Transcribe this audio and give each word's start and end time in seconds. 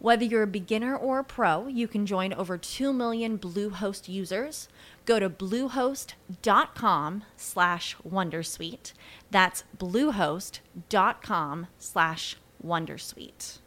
Whether 0.00 0.24
you're 0.24 0.44
a 0.44 0.46
beginner 0.46 0.96
or 0.96 1.18
a 1.18 1.24
pro, 1.24 1.66
you 1.66 1.88
can 1.88 2.06
join 2.06 2.32
over 2.32 2.56
2 2.56 2.92
million 2.92 3.36
Bluehost 3.38 4.08
users. 4.08 4.68
Go 5.06 5.18
to 5.18 5.28
bluehost.com 5.28 7.24
slash 7.36 7.96
wondersuite. 8.08 8.92
That's 9.30 9.64
bluehost.com 9.76 11.66
slash 11.78 12.36
wondersuite. 12.64 13.58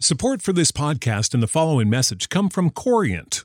Support 0.00 0.42
for 0.42 0.52
this 0.52 0.72
podcast 0.72 1.34
and 1.34 1.42
the 1.42 1.48
following 1.48 1.90
message 1.90 2.28
come 2.28 2.48
from 2.48 2.70
Corient. 2.70 3.44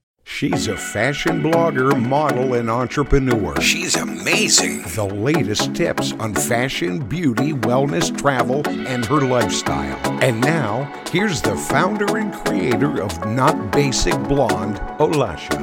She's 0.33 0.69
a 0.69 0.77
fashion 0.77 1.43
blogger, 1.43 1.91
model, 2.01 2.53
and 2.53 2.69
entrepreneur. 2.69 3.59
She's 3.61 3.95
amazing. 3.97 4.83
The 4.83 5.03
latest 5.05 5.75
tips 5.75 6.13
on 6.13 6.33
fashion, 6.33 6.99
beauty, 6.99 7.51
wellness, 7.51 8.17
travel, 8.17 8.65
and 8.87 9.05
her 9.05 9.19
lifestyle. 9.19 9.99
And 10.23 10.39
now, 10.39 10.91
here's 11.11 11.41
the 11.41 11.55
founder 11.55 12.17
and 12.17 12.33
creator 12.33 13.03
of 13.03 13.23
Not 13.27 13.71
Basic 13.71 14.17
Blonde, 14.23 14.77
Olasha. 14.99 15.59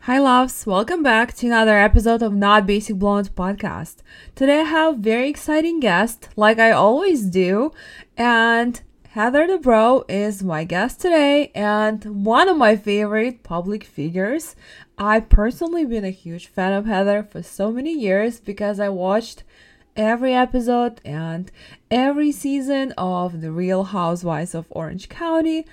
Hi, 0.00 0.18
loves. 0.18 0.66
Welcome 0.66 1.02
back 1.02 1.34
to 1.36 1.46
another 1.46 1.78
episode 1.78 2.22
of 2.22 2.34
Not 2.34 2.66
Basic 2.66 2.96
Blonde 2.96 3.34
podcast. 3.34 3.96
Today 4.34 4.60
I 4.60 4.64
have 4.64 4.98
very 4.98 5.30
exciting 5.30 5.80
guest, 5.80 6.28
like 6.36 6.58
I 6.58 6.70
always 6.70 7.24
do, 7.24 7.72
and 8.16 8.80
Heather 9.12 9.46
Dubrow 9.46 10.06
is 10.08 10.42
my 10.42 10.64
guest 10.64 11.02
today 11.02 11.52
and 11.54 12.24
one 12.24 12.48
of 12.48 12.56
my 12.56 12.76
favorite 12.76 13.42
public 13.42 13.84
figures. 13.84 14.56
I've 14.96 15.28
personally 15.28 15.84
been 15.84 16.06
a 16.06 16.08
huge 16.08 16.46
fan 16.46 16.72
of 16.72 16.86
Heather 16.86 17.22
for 17.22 17.42
so 17.42 17.70
many 17.70 17.92
years 17.92 18.40
because 18.40 18.80
I 18.80 18.88
watched 18.88 19.44
every 19.96 20.32
episode 20.32 21.02
and 21.04 21.52
every 21.90 22.32
season 22.32 22.92
of 22.96 23.42
The 23.42 23.52
Real 23.52 23.84
Housewives 23.84 24.54
of 24.54 24.64
Orange 24.70 25.10
County. 25.10 25.66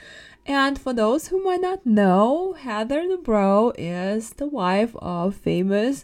And 0.46 0.78
for 0.78 0.92
those 0.92 1.30
who 1.30 1.42
might 1.42 1.62
not 1.62 1.86
know, 1.86 2.58
Heather 2.60 3.04
Dubrow 3.04 3.74
is 3.78 4.32
the 4.32 4.48
wife 4.48 4.94
of 4.98 5.34
famous 5.34 6.04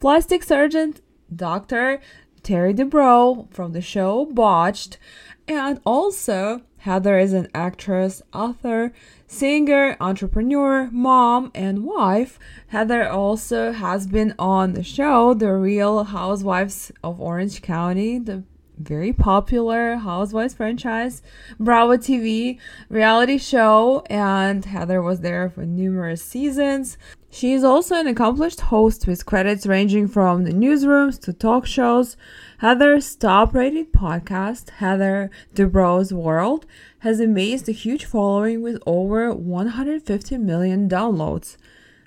plastic 0.00 0.42
surgeon 0.42 0.94
Dr. 1.36 2.00
Terry 2.42 2.74
Dubrow 2.74 3.48
from 3.50 3.72
the 3.72 3.80
show 3.80 4.26
Botched. 4.26 4.98
And 5.46 5.80
also, 5.84 6.62
Heather 6.78 7.18
is 7.18 7.32
an 7.32 7.48
actress, 7.54 8.22
author, 8.32 8.92
singer, 9.26 9.96
entrepreneur, 10.00 10.88
mom, 10.90 11.52
and 11.54 11.84
wife. 11.84 12.38
Heather 12.68 13.08
also 13.08 13.72
has 13.72 14.06
been 14.06 14.34
on 14.38 14.72
the 14.72 14.82
show 14.82 15.34
The 15.34 15.52
Real 15.52 16.04
Housewives 16.04 16.90
of 17.04 17.20
Orange 17.20 17.62
County, 17.62 18.18
the 18.18 18.42
very 18.78 19.12
popular 19.12 19.96
Housewives 19.96 20.54
franchise, 20.54 21.22
Bravo 21.58 21.96
TV 21.96 22.58
reality 22.88 23.38
show, 23.38 24.02
and 24.08 24.64
Heather 24.64 25.02
was 25.02 25.20
there 25.20 25.50
for 25.50 25.64
numerous 25.64 26.22
seasons. 26.22 26.96
She 27.30 27.52
is 27.52 27.64
also 27.64 27.96
an 27.96 28.06
accomplished 28.06 28.60
host 28.60 29.06
with 29.06 29.24
credits 29.24 29.66
ranging 29.66 30.08
from 30.08 30.44
the 30.44 30.52
newsrooms 30.52 31.20
to 31.22 31.32
talk 31.32 31.66
shows. 31.66 32.16
Heather's 32.58 33.16
top 33.16 33.54
rated 33.54 33.92
podcast, 33.92 34.70
Heather 34.70 35.30
Dubrow's 35.54 36.12
World, 36.12 36.66
has 37.00 37.20
amazed 37.20 37.68
a 37.68 37.72
huge 37.72 38.04
following 38.04 38.62
with 38.62 38.82
over 38.86 39.32
150 39.32 40.38
million 40.38 40.88
downloads. 40.88 41.56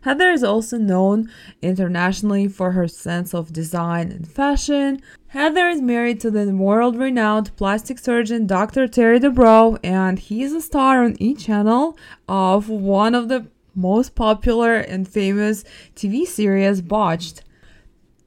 Heather 0.06 0.30
is 0.30 0.44
also 0.44 0.78
known 0.78 1.32
internationally 1.64 2.48
for 2.48 2.74
her 2.74 2.88
sense 2.88 3.34
of 3.34 3.52
design 3.52 4.12
and 4.12 4.28
fashion. 4.28 5.02
Heather 5.30 5.68
is 5.68 5.82
married 5.82 6.20
to 6.20 6.30
the 6.30 6.46
world 6.56 6.96
renowned 6.96 7.56
plastic 7.56 7.98
surgeon 7.98 8.46
Dr. 8.46 8.88
Terry 8.88 9.20
Dubrow, 9.20 9.80
and 9.84 10.20
he 10.20 10.44
is 10.44 10.54
a 10.54 10.62
star 10.62 11.04
on 11.04 11.20
E! 11.20 11.34
channel 11.34 11.98
of 12.30 12.70
one 12.70 13.16
of 13.16 13.30
the 13.30 13.48
most 13.74 14.14
popular 14.14 14.76
and 14.76 15.08
famous 15.08 15.64
TV 15.96 16.28
series, 16.28 16.82
Botched. 16.82 17.42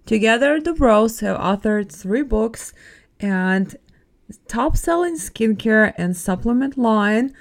Together, 0.05 0.61
the 0.61 0.73
Bros 0.73 1.21
have 1.21 1.39
authored 1.39 1.93
three 1.93 2.23
books 2.23 2.73
and 3.21 3.77
top 4.49 4.77
selling 4.77 5.15
skincare 5.15 5.95
and 5.97 6.17
supplement 6.17 6.77
line. 6.77 7.33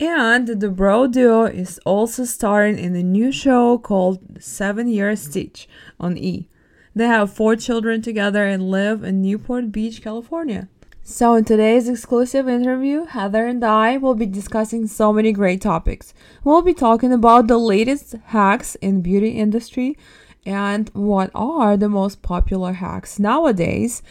And 0.00 0.48
the 0.48 0.70
Bro 0.70 1.08
Duo 1.08 1.44
is 1.44 1.78
also 1.84 2.24
starring 2.24 2.78
in 2.78 2.96
a 2.96 3.02
new 3.02 3.30
show 3.30 3.76
called 3.76 4.42
Seven 4.42 4.88
Year 4.88 5.14
Stitch 5.14 5.68
on 6.00 6.16
E! 6.16 6.48
They 6.94 7.06
have 7.06 7.30
four 7.30 7.54
children 7.54 8.00
together 8.00 8.46
and 8.46 8.70
live 8.70 9.04
in 9.04 9.20
Newport 9.20 9.70
Beach, 9.70 10.00
California. 10.00 10.68
So, 11.02 11.34
in 11.34 11.44
today's 11.44 11.86
exclusive 11.86 12.48
interview, 12.48 13.04
Heather 13.04 13.46
and 13.46 13.62
I 13.62 13.98
will 13.98 14.14
be 14.14 14.24
discussing 14.24 14.86
so 14.86 15.12
many 15.12 15.32
great 15.32 15.60
topics. 15.60 16.14
We'll 16.44 16.62
be 16.62 16.72
talking 16.72 17.12
about 17.12 17.46
the 17.46 17.58
latest 17.58 18.14
hacks 18.28 18.76
in 18.76 19.02
beauty 19.02 19.32
industry 19.32 19.98
and 20.46 20.88
what 20.94 21.30
are 21.34 21.76
the 21.76 21.90
most 21.90 22.22
popular 22.22 22.72
hacks 22.72 23.18
nowadays. 23.18 24.02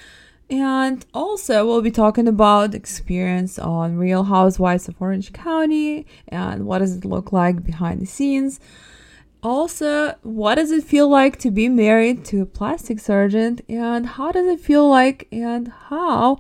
And 0.50 1.06
also, 1.14 1.66
we'll 1.66 1.84
be 1.84 1.92
talking 1.92 2.28
about 2.28 2.74
experience 2.74 3.60
on 3.60 3.98
Real 3.98 4.24
Housewives 4.24 4.88
of 4.88 5.00
Orange 5.00 5.32
County 5.32 6.08
and 6.28 6.66
what 6.66 6.80
does 6.80 6.96
it 6.96 7.06
look 7.06 7.32
like 7.32 7.64
behind 7.64 8.02
the 8.02 8.08
scenes. 8.08 8.60
Also, 9.44 10.16
what 10.24 10.56
does 10.56 10.72
it 10.72 10.84
feel 10.84 11.08
like 11.08 11.38
to 11.40 11.52
be 11.52 11.70
married 11.70 12.26
to 12.26 12.42
a 12.42 12.46
plastic 12.48 13.00
surgeon 13.00 13.60
and 13.70 14.06
how 14.06 14.32
does 14.32 14.48
it 14.48 14.60
feel 14.60 14.90
like 14.90 15.28
and 15.32 15.68
how 15.90 16.40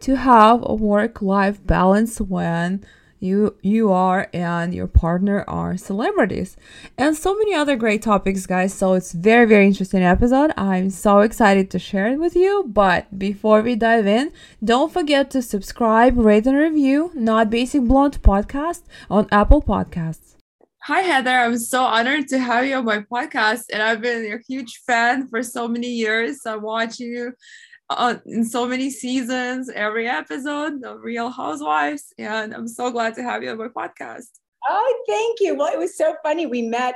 to 0.00 0.16
have 0.16 0.62
a 0.64 0.74
work 0.74 1.20
life 1.20 1.64
balance 1.64 2.20
when 2.20 2.84
you 3.20 3.54
you 3.62 3.92
are 3.92 4.28
and 4.32 4.74
your 4.74 4.86
partner 4.86 5.44
are 5.46 5.76
celebrities 5.76 6.56
and 6.96 7.16
so 7.16 7.34
many 7.36 7.54
other 7.54 7.76
great 7.76 8.02
topics 8.02 8.46
guys 8.46 8.72
so 8.72 8.94
it's 8.94 9.12
very 9.12 9.46
very 9.46 9.66
interesting 9.66 10.02
episode 10.02 10.50
i'm 10.56 10.88
so 10.88 11.20
excited 11.20 11.70
to 11.70 11.78
share 11.78 12.08
it 12.08 12.18
with 12.18 12.34
you 12.34 12.64
but 12.66 13.18
before 13.18 13.60
we 13.60 13.76
dive 13.76 14.06
in 14.06 14.32
don't 14.64 14.92
forget 14.92 15.30
to 15.30 15.42
subscribe 15.42 16.16
rate 16.16 16.46
and 16.46 16.56
review 16.56 17.10
not 17.14 17.50
basic 17.50 17.82
blonde 17.82 18.20
podcast 18.22 18.82
on 19.10 19.28
apple 19.30 19.62
podcasts 19.62 20.30
Hi, 20.84 21.00
Heather. 21.00 21.30
I'm 21.30 21.58
so 21.58 21.82
honored 21.82 22.26
to 22.28 22.38
have 22.38 22.64
you 22.64 22.76
on 22.76 22.86
my 22.86 23.00
podcast. 23.00 23.64
And 23.70 23.82
I've 23.82 24.00
been 24.00 24.32
a 24.32 24.38
huge 24.48 24.80
fan 24.86 25.28
for 25.28 25.42
so 25.42 25.68
many 25.68 25.88
years. 25.88 26.46
I 26.46 26.56
watch 26.56 26.98
you 26.98 27.34
uh, 27.90 28.16
in 28.24 28.44
so 28.44 28.66
many 28.66 28.88
seasons, 28.88 29.68
every 29.68 30.08
episode 30.08 30.84
of 30.84 31.02
Real 31.02 31.28
Housewives. 31.28 32.12
And 32.18 32.54
I'm 32.54 32.68
so 32.68 32.90
glad 32.90 33.14
to 33.16 33.22
have 33.22 33.42
you 33.42 33.50
on 33.50 33.58
my 33.58 33.68
podcast. 33.68 34.28
Oh, 34.68 35.04
thank 35.08 35.40
you. 35.40 35.56
Well, 35.56 35.72
it 35.72 35.78
was 35.78 35.96
so 35.96 36.14
funny. 36.22 36.46
We 36.46 36.62
met 36.62 36.94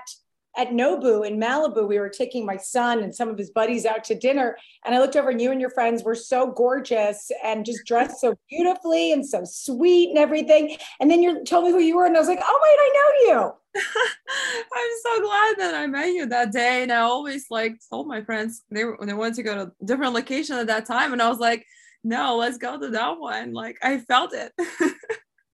at 0.56 0.68
Nobu 0.68 1.26
in 1.26 1.40
Malibu. 1.40 1.88
We 1.88 1.98
were 1.98 2.08
taking 2.08 2.46
my 2.46 2.56
son 2.56 3.02
and 3.02 3.12
some 3.12 3.28
of 3.28 3.36
his 3.36 3.50
buddies 3.50 3.86
out 3.86 4.04
to 4.04 4.14
dinner. 4.14 4.56
And 4.84 4.94
I 4.94 5.00
looked 5.00 5.16
over 5.16 5.30
and 5.30 5.40
you 5.40 5.50
and 5.50 5.60
your 5.60 5.70
friends 5.70 6.04
were 6.04 6.14
so 6.14 6.52
gorgeous 6.52 7.30
and 7.42 7.66
just 7.66 7.84
dressed 7.86 8.20
so 8.20 8.36
beautifully 8.48 9.10
and 9.10 9.26
so 9.26 9.42
sweet 9.44 10.10
and 10.10 10.18
everything. 10.18 10.76
And 11.00 11.10
then 11.10 11.22
you 11.22 11.42
told 11.44 11.64
me 11.64 11.72
who 11.72 11.80
you 11.80 11.96
were. 11.96 12.06
And 12.06 12.16
I 12.16 12.20
was 12.20 12.28
like, 12.28 12.40
oh, 12.40 12.60
wait, 12.62 12.78
I 12.78 12.92
know 12.94 13.42
you. 13.42 13.52
I'm 13.76 14.90
so 15.02 15.20
glad 15.20 15.56
that 15.58 15.74
I 15.74 15.86
met 15.86 16.08
you 16.08 16.26
that 16.26 16.52
day. 16.52 16.82
And 16.82 16.92
I 16.92 16.98
always 16.98 17.46
like 17.50 17.76
told 17.90 18.06
my 18.06 18.22
friends 18.22 18.62
they 18.70 18.84
they 19.02 19.14
wanted 19.14 19.34
to 19.34 19.42
go 19.42 19.54
to 19.54 19.72
a 19.80 19.84
different 19.84 20.14
location 20.14 20.56
at 20.56 20.68
that 20.68 20.86
time. 20.86 21.12
And 21.12 21.20
I 21.20 21.28
was 21.28 21.38
like, 21.38 21.66
no, 22.02 22.36
let's 22.36 22.58
go 22.58 22.78
to 22.78 22.90
that 22.90 23.18
one. 23.18 23.52
Like 23.52 23.78
I 23.82 23.98
felt 23.98 24.32
it. 24.32 24.52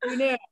you 0.03 0.17
knew. 0.17 0.37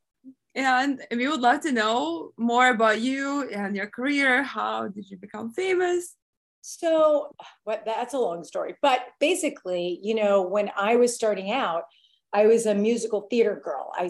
And 0.57 1.01
we 1.11 1.27
would 1.27 1.41
love 1.41 1.59
to 1.63 1.73
know 1.73 2.31
more 2.37 2.69
about 2.69 3.01
you 3.01 3.49
and 3.49 3.75
your 3.75 3.87
career. 3.87 4.41
How 4.41 4.87
did 4.87 5.09
you 5.09 5.17
become 5.17 5.51
famous? 5.51 6.15
So, 6.61 7.35
what 7.65 7.83
that's 7.85 8.13
a 8.13 8.17
long 8.17 8.45
story. 8.45 8.75
But 8.81 9.01
basically, 9.19 9.99
you 10.01 10.15
know, 10.15 10.43
when 10.43 10.71
I 10.77 10.95
was 10.95 11.13
starting 11.13 11.51
out, 11.51 11.83
I 12.31 12.47
was 12.47 12.65
a 12.65 12.73
musical 12.73 13.27
theater 13.29 13.61
girl. 13.63 13.91
I 13.97 14.09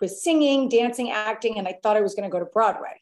was 0.00 0.22
singing, 0.22 0.68
dancing, 0.68 1.10
acting, 1.10 1.58
and 1.58 1.68
I 1.68 1.76
thought 1.82 1.96
I 1.96 2.00
was 2.00 2.14
going 2.14 2.28
to 2.28 2.32
go 2.32 2.38
to 2.38 2.50
Broadway. 2.50 3.00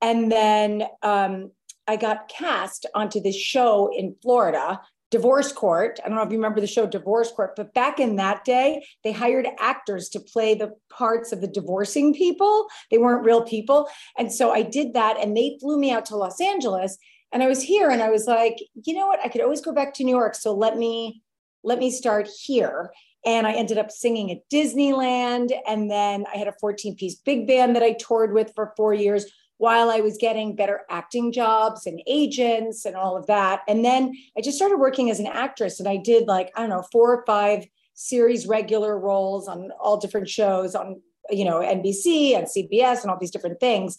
And 0.00 0.30
then 0.30 0.84
um, 1.02 1.50
I 1.86 1.96
got 1.96 2.28
cast 2.28 2.86
onto 2.94 3.20
this 3.20 3.36
show 3.36 3.90
in 3.94 4.16
Florida, 4.22 4.80
Divorce 5.10 5.52
Court. 5.52 5.98
I 6.02 6.08
don't 6.08 6.16
know 6.16 6.22
if 6.22 6.30
you 6.30 6.38
remember 6.38 6.60
the 6.60 6.66
show 6.66 6.86
Divorce 6.86 7.32
Court, 7.32 7.54
but 7.56 7.74
back 7.74 7.98
in 7.98 8.16
that 8.16 8.44
day, 8.44 8.86
they 9.02 9.12
hired 9.12 9.48
actors 9.58 10.08
to 10.10 10.20
play 10.20 10.54
the 10.54 10.72
parts 10.88 11.32
of 11.32 11.40
the 11.40 11.48
divorcing 11.48 12.14
people. 12.14 12.68
They 12.90 12.98
weren't 12.98 13.24
real 13.24 13.42
people. 13.42 13.88
And 14.16 14.32
so 14.32 14.52
I 14.52 14.62
did 14.62 14.94
that, 14.94 15.16
and 15.20 15.36
they 15.36 15.58
flew 15.60 15.78
me 15.78 15.90
out 15.90 16.06
to 16.06 16.16
Los 16.16 16.40
Angeles. 16.40 16.96
And 17.32 17.42
I 17.42 17.48
was 17.48 17.62
here, 17.62 17.90
and 17.90 18.02
I 18.02 18.10
was 18.10 18.26
like, 18.26 18.56
you 18.84 18.94
know 18.94 19.06
what? 19.06 19.20
I 19.24 19.28
could 19.28 19.40
always 19.40 19.60
go 19.60 19.72
back 19.72 19.94
to 19.94 20.04
New 20.04 20.16
York. 20.16 20.34
So 20.34 20.54
let 20.54 20.76
me 20.76 21.22
let 21.62 21.78
me 21.78 21.90
start 21.90 22.26
here. 22.26 22.90
And 23.24 23.46
I 23.46 23.52
ended 23.52 23.78
up 23.78 23.90
singing 23.90 24.30
at 24.30 24.48
Disneyland. 24.50 25.52
And 25.66 25.90
then 25.90 26.24
I 26.32 26.38
had 26.38 26.48
a 26.48 26.54
14 26.60 26.96
piece 26.96 27.16
big 27.16 27.46
band 27.46 27.76
that 27.76 27.82
I 27.82 27.92
toured 27.92 28.32
with 28.32 28.52
for 28.54 28.72
four 28.76 28.94
years 28.94 29.26
while 29.60 29.90
I 29.90 30.00
was 30.00 30.16
getting 30.16 30.56
better 30.56 30.80
acting 30.88 31.32
jobs 31.32 31.84
and 31.84 32.00
agents 32.06 32.86
and 32.86 32.96
all 32.96 33.14
of 33.14 33.26
that. 33.26 33.60
And 33.68 33.84
then 33.84 34.14
I 34.36 34.40
just 34.40 34.56
started 34.56 34.78
working 34.78 35.10
as 35.10 35.20
an 35.20 35.26
actress 35.26 35.78
and 35.78 35.88
I 35.88 35.98
did 35.98 36.26
like, 36.26 36.50
I 36.56 36.60
don't 36.60 36.70
know, 36.70 36.84
four 36.90 37.12
or 37.12 37.24
five 37.26 37.66
series 37.92 38.46
regular 38.46 38.98
roles 38.98 39.48
on 39.48 39.68
all 39.78 39.98
different 39.98 40.30
shows 40.30 40.74
on, 40.74 41.02
you 41.28 41.44
know, 41.44 41.60
NBC 41.60 42.34
and 42.34 42.46
CBS 42.46 43.02
and 43.02 43.10
all 43.10 43.18
these 43.20 43.30
different 43.30 43.60
things. 43.60 43.98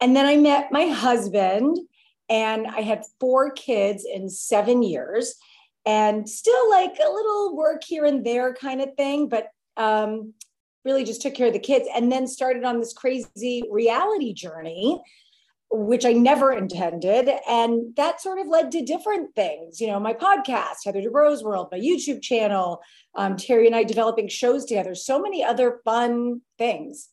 And 0.00 0.16
then 0.16 0.24
I 0.24 0.36
met 0.36 0.72
my 0.72 0.86
husband 0.86 1.76
and 2.30 2.66
I 2.66 2.80
had 2.80 3.04
four 3.20 3.50
kids 3.50 4.06
in 4.10 4.30
seven 4.30 4.82
years 4.82 5.34
and 5.86 6.28
still 6.28 6.70
like 6.70 6.96
a 6.98 7.10
little 7.10 7.56
work 7.56 7.82
here 7.84 8.04
and 8.04 8.26
there 8.26 8.52
kind 8.52 8.80
of 8.80 8.94
thing, 8.96 9.28
but 9.28 9.48
um, 9.76 10.34
really 10.84 11.04
just 11.04 11.22
took 11.22 11.34
care 11.34 11.46
of 11.46 11.52
the 11.52 11.58
kids 11.58 11.88
and 11.94 12.10
then 12.10 12.26
started 12.26 12.64
on 12.64 12.78
this 12.80 12.92
crazy 12.92 13.62
reality 13.70 14.32
journey 14.34 15.00
which 15.70 16.04
I 16.04 16.12
never 16.12 16.52
intended. 16.52 17.30
And 17.48 17.94
that 17.96 18.20
sort 18.20 18.38
of 18.38 18.46
led 18.46 18.70
to 18.72 18.84
different 18.84 19.34
things, 19.34 19.80
you 19.80 19.88
know, 19.88 19.98
my 19.98 20.12
podcast, 20.12 20.84
Heather 20.84 21.02
Dubrow's 21.02 21.42
World, 21.42 21.68
my 21.72 21.78
YouTube 21.78 22.22
channel, 22.22 22.80
um, 23.14 23.36
Terry 23.36 23.66
and 23.66 23.74
I 23.74 23.82
developing 23.84 24.28
shows 24.28 24.64
together, 24.64 24.94
so 24.94 25.20
many 25.20 25.44
other 25.44 25.80
fun 25.84 26.42
things. 26.58 27.08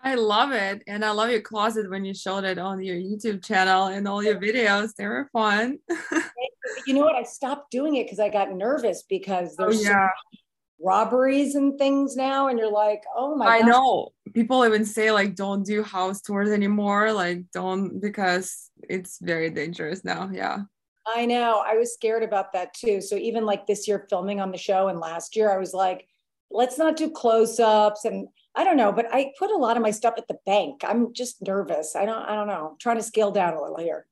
I 0.00 0.16
love 0.16 0.52
it. 0.52 0.82
And 0.88 1.04
I 1.04 1.12
love 1.12 1.30
your 1.30 1.42
closet 1.42 1.88
when 1.88 2.04
you 2.04 2.12
showed 2.12 2.44
it 2.44 2.58
on 2.58 2.82
your 2.82 2.96
YouTube 2.96 3.44
channel 3.44 3.86
and 3.86 4.08
all 4.08 4.22
your 4.22 4.36
videos. 4.36 4.94
They 4.96 5.06
were 5.06 5.28
fun. 5.32 5.78
you 6.86 6.94
know 6.94 7.02
what? 7.02 7.14
I 7.14 7.22
stopped 7.22 7.70
doing 7.70 7.96
it 7.96 8.04
because 8.04 8.20
I 8.20 8.28
got 8.28 8.52
nervous 8.52 9.04
because 9.08 9.56
oh, 9.58 9.64
there's 9.64 9.80
oh, 9.80 9.90
yeah. 9.90 10.08
so 10.08 10.38
robberies 10.84 11.54
and 11.54 11.78
things 11.78 12.16
now. 12.16 12.48
And 12.48 12.58
you're 12.58 12.70
like, 12.70 13.02
oh 13.16 13.36
my 13.36 13.46
I 13.46 13.60
gosh. 13.60 13.68
know. 13.68 14.08
People 14.34 14.64
even 14.64 14.84
say 14.84 15.10
like 15.12 15.34
don't 15.34 15.64
do 15.64 15.82
house 15.82 16.20
tours 16.20 16.50
anymore. 16.50 17.12
Like 17.12 17.50
don't 17.52 18.00
because 18.00 18.70
it's 18.88 19.18
very 19.20 19.50
dangerous 19.50 20.04
now. 20.04 20.30
Yeah. 20.32 20.62
I 21.06 21.26
know. 21.26 21.62
I 21.66 21.74
was 21.74 21.94
scared 21.94 22.22
about 22.22 22.52
that 22.52 22.74
too. 22.74 23.00
So 23.00 23.16
even 23.16 23.44
like 23.44 23.66
this 23.66 23.88
year 23.88 24.06
filming 24.08 24.40
on 24.40 24.52
the 24.52 24.58
show 24.58 24.88
and 24.88 25.00
last 25.00 25.34
year, 25.34 25.52
I 25.52 25.58
was 25.58 25.74
like, 25.74 26.06
let's 26.50 26.78
not 26.78 26.96
do 26.96 27.10
close-ups 27.10 28.04
and 28.04 28.28
I 28.54 28.64
don't 28.64 28.76
know, 28.76 28.92
but 28.92 29.06
I 29.10 29.32
put 29.38 29.50
a 29.50 29.56
lot 29.56 29.76
of 29.76 29.82
my 29.82 29.90
stuff 29.90 30.14
at 30.18 30.28
the 30.28 30.38
bank. 30.44 30.82
I'm 30.84 31.14
just 31.14 31.40
nervous. 31.40 31.96
I 31.96 32.04
don't 32.04 32.22
I 32.22 32.34
don't 32.34 32.46
know. 32.46 32.70
I'm 32.72 32.78
trying 32.78 32.98
to 32.98 33.02
scale 33.02 33.30
down 33.30 33.54
a 33.54 33.62
little 33.62 33.78
here. 33.78 34.06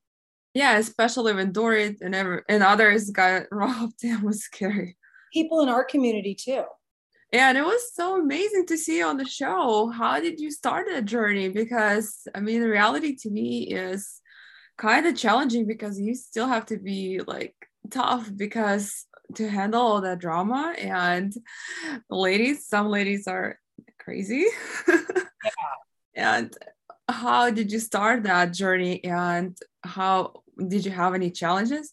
Yeah, 0.55 0.79
especially 0.79 1.32
when 1.32 1.52
Dorit 1.52 2.00
and 2.00 2.14
ever 2.14 2.44
and 2.49 2.62
others 2.62 3.11
got 3.11 3.44
robbed. 3.50 4.02
It 4.02 4.23
was 4.23 4.43
scary. 4.43 4.97
People 5.32 5.61
in 5.61 5.69
our 5.69 5.85
community 5.85 6.35
too. 6.35 6.64
Yeah, 7.32 7.50
and 7.50 7.58
it 7.58 7.64
was 7.64 7.94
so 7.94 8.20
amazing 8.20 8.67
to 8.67 8.76
see 8.76 8.99
you 8.99 9.06
on 9.06 9.17
the 9.17 9.25
show. 9.25 9.88
How 9.88 10.19
did 10.19 10.41
you 10.41 10.50
start 10.50 10.88
that 10.88 11.05
journey? 11.05 11.49
Because 11.49 12.26
I 12.35 12.41
mean, 12.41 12.62
reality 12.62 13.14
to 13.23 13.31
me 13.31 13.69
is 13.69 14.20
kind 14.76 15.06
of 15.06 15.17
challenging 15.17 15.67
because 15.67 16.00
you 16.00 16.14
still 16.14 16.49
have 16.49 16.67
to 16.67 16.79
be 16.79 17.20
like 17.25 17.55
tough 17.91 18.29
because 18.35 19.06
to 19.35 19.49
handle 19.49 19.81
all 19.81 20.00
that 20.00 20.19
drama 20.19 20.75
and 20.76 21.32
ladies, 22.08 22.67
some 22.67 22.88
ladies 22.88 23.29
are 23.29 23.61
crazy. 24.00 24.46
yeah. 24.88 26.37
And 26.37 26.56
how 27.08 27.50
did 27.50 27.70
you 27.70 27.79
start 27.79 28.25
that 28.25 28.53
journey 28.53 29.05
and 29.05 29.56
how 29.82 30.43
did 30.69 30.85
you 30.85 30.91
have 30.91 31.15
any 31.15 31.31
challenges? 31.31 31.93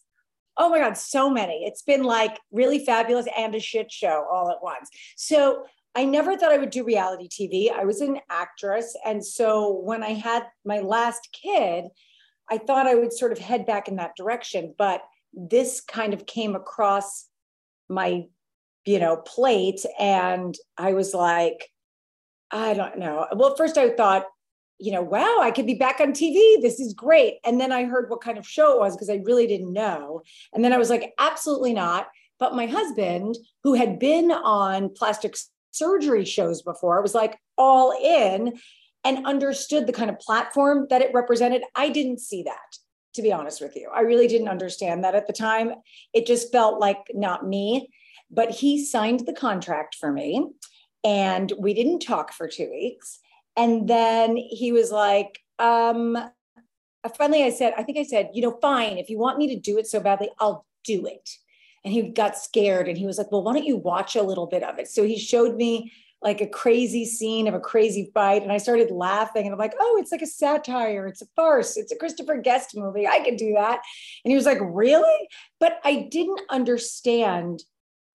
Oh 0.56 0.70
my 0.70 0.78
God, 0.78 0.96
so 0.96 1.30
many. 1.30 1.64
It's 1.64 1.82
been 1.82 2.02
like 2.02 2.38
really 2.50 2.84
fabulous 2.84 3.26
and 3.36 3.54
a 3.54 3.60
shit 3.60 3.92
show 3.92 4.26
all 4.30 4.50
at 4.50 4.62
once. 4.62 4.90
So 5.16 5.64
I 5.94 6.04
never 6.04 6.36
thought 6.36 6.52
I 6.52 6.58
would 6.58 6.70
do 6.70 6.84
reality 6.84 7.28
TV. 7.28 7.72
I 7.72 7.84
was 7.84 8.00
an 8.00 8.18
actress. 8.28 8.96
And 9.04 9.24
so 9.24 9.70
when 9.70 10.02
I 10.02 10.10
had 10.10 10.44
my 10.64 10.80
last 10.80 11.28
kid, 11.32 11.86
I 12.50 12.58
thought 12.58 12.86
I 12.86 12.94
would 12.94 13.12
sort 13.12 13.32
of 13.32 13.38
head 13.38 13.66
back 13.66 13.88
in 13.88 13.96
that 13.96 14.16
direction. 14.16 14.74
But 14.76 15.02
this 15.32 15.80
kind 15.80 16.12
of 16.12 16.26
came 16.26 16.56
across 16.56 17.26
my, 17.88 18.26
you 18.84 18.98
know, 18.98 19.16
plate. 19.16 19.84
And 19.98 20.56
I 20.76 20.92
was 20.92 21.14
like, 21.14 21.68
I 22.50 22.74
don't 22.74 22.98
know. 22.98 23.26
Well, 23.34 23.56
first 23.56 23.78
I 23.78 23.90
thought, 23.90 24.26
you 24.78 24.92
know, 24.92 25.02
wow, 25.02 25.38
I 25.40 25.50
could 25.50 25.66
be 25.66 25.74
back 25.74 26.00
on 26.00 26.12
TV. 26.12 26.60
This 26.62 26.78
is 26.78 26.94
great. 26.94 27.38
And 27.44 27.60
then 27.60 27.72
I 27.72 27.84
heard 27.84 28.10
what 28.10 28.20
kind 28.20 28.38
of 28.38 28.46
show 28.46 28.72
it 28.72 28.78
was 28.78 28.94
because 28.94 29.10
I 29.10 29.20
really 29.24 29.46
didn't 29.46 29.72
know. 29.72 30.22
And 30.52 30.64
then 30.64 30.72
I 30.72 30.78
was 30.78 30.90
like, 30.90 31.14
absolutely 31.18 31.74
not. 31.74 32.08
But 32.38 32.54
my 32.54 32.66
husband, 32.66 33.36
who 33.64 33.74
had 33.74 33.98
been 33.98 34.30
on 34.30 34.90
plastic 34.94 35.36
surgery 35.72 36.24
shows 36.24 36.62
before, 36.62 37.02
was 37.02 37.14
like 37.14 37.38
all 37.56 37.92
in 38.00 38.58
and 39.04 39.26
understood 39.26 39.86
the 39.86 39.92
kind 39.92 40.10
of 40.10 40.20
platform 40.20 40.86
that 40.90 41.02
it 41.02 41.14
represented. 41.14 41.62
I 41.74 41.88
didn't 41.88 42.20
see 42.20 42.44
that, 42.44 42.78
to 43.14 43.22
be 43.22 43.32
honest 43.32 43.60
with 43.60 43.74
you. 43.74 43.90
I 43.92 44.00
really 44.00 44.28
didn't 44.28 44.48
understand 44.48 45.02
that 45.02 45.16
at 45.16 45.26
the 45.26 45.32
time. 45.32 45.72
It 46.12 46.26
just 46.26 46.52
felt 46.52 46.78
like 46.78 46.98
not 47.14 47.46
me. 47.46 47.90
But 48.30 48.50
he 48.50 48.84
signed 48.84 49.20
the 49.20 49.32
contract 49.32 49.96
for 49.98 50.12
me. 50.12 50.46
And 51.02 51.52
we 51.58 51.74
didn't 51.74 52.00
talk 52.00 52.32
for 52.32 52.46
two 52.46 52.70
weeks. 52.70 53.20
And 53.58 53.88
then 53.88 54.36
he 54.36 54.70
was 54.70 54.92
like, 54.92 55.40
um, 55.58 56.16
finally 57.16 57.42
I 57.42 57.50
said, 57.50 57.74
I 57.76 57.82
think 57.82 57.98
I 57.98 58.04
said, 58.04 58.30
you 58.32 58.40
know, 58.40 58.56
fine, 58.62 58.98
if 58.98 59.10
you 59.10 59.18
want 59.18 59.38
me 59.38 59.48
to 59.54 59.60
do 59.60 59.78
it 59.78 59.86
so 59.88 59.98
badly, 59.98 60.30
I'll 60.38 60.64
do 60.84 61.06
it. 61.06 61.28
And 61.84 61.92
he 61.92 62.02
got 62.02 62.38
scared 62.38 62.88
and 62.88 62.96
he 62.96 63.04
was 63.04 63.18
like, 63.18 63.32
well, 63.32 63.42
why 63.42 63.54
don't 63.54 63.64
you 63.64 63.76
watch 63.76 64.14
a 64.14 64.22
little 64.22 64.46
bit 64.46 64.62
of 64.62 64.78
it? 64.78 64.88
So 64.88 65.02
he 65.02 65.18
showed 65.18 65.56
me 65.56 65.92
like 66.22 66.40
a 66.40 66.46
crazy 66.46 67.04
scene 67.04 67.48
of 67.48 67.54
a 67.54 67.60
crazy 67.60 68.10
fight. 68.14 68.42
And 68.42 68.52
I 68.52 68.58
started 68.58 68.90
laughing 68.90 69.44
and 69.44 69.52
I'm 69.52 69.58
like, 69.58 69.74
oh, 69.80 69.98
it's 70.00 70.12
like 70.12 70.22
a 70.22 70.26
satire. 70.26 71.06
It's 71.06 71.22
a 71.22 71.26
farce. 71.36 71.76
It's 71.76 71.92
a 71.92 71.96
Christopher 71.96 72.36
Guest 72.36 72.76
movie. 72.76 73.06
I 73.06 73.20
could 73.20 73.36
do 73.36 73.54
that. 73.54 73.80
And 74.24 74.30
he 74.30 74.36
was 74.36 74.46
like, 74.46 74.58
really? 74.60 75.28
But 75.58 75.80
I 75.84 76.08
didn't 76.10 76.40
understand 76.48 77.62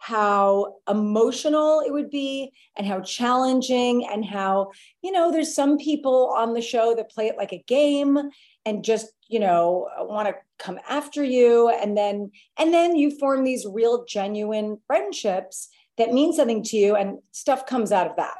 how 0.04 0.76
emotional 0.90 1.80
it 1.80 1.90
would 1.90 2.10
be 2.10 2.52
and 2.76 2.86
how 2.86 3.00
challenging 3.00 4.06
and 4.12 4.26
how 4.26 4.70
you 5.02 5.14
know 5.14 5.32
there's 5.32 5.56
some 5.56 5.78
people 5.78 6.34
on 6.36 6.54
the 6.54 6.62
show 6.62 6.94
that 6.94 7.10
play 7.10 7.28
it 7.28 7.38
like 7.38 7.54
a 7.54 7.64
game 7.68 8.20
and 8.66 8.84
just 8.84 9.14
you 9.30 9.40
know 9.40 9.88
want 10.00 10.28
to 10.28 10.36
come 10.60 10.78
after 10.90 11.24
you 11.24 11.70
and 11.70 11.96
then 11.96 12.30
and 12.60 12.74
then 12.74 12.98
you 12.98 13.18
form 13.18 13.46
these 13.46 13.66
real 13.66 14.04
genuine 14.04 14.78
friendships 14.88 15.70
that 15.98 16.12
mean 16.12 16.34
something 16.34 16.62
to 16.62 16.76
you 16.76 16.98
and 16.98 17.20
stuff 17.32 17.66
comes 17.66 17.94
out 17.94 18.06
of 18.06 18.18
that 18.18 18.36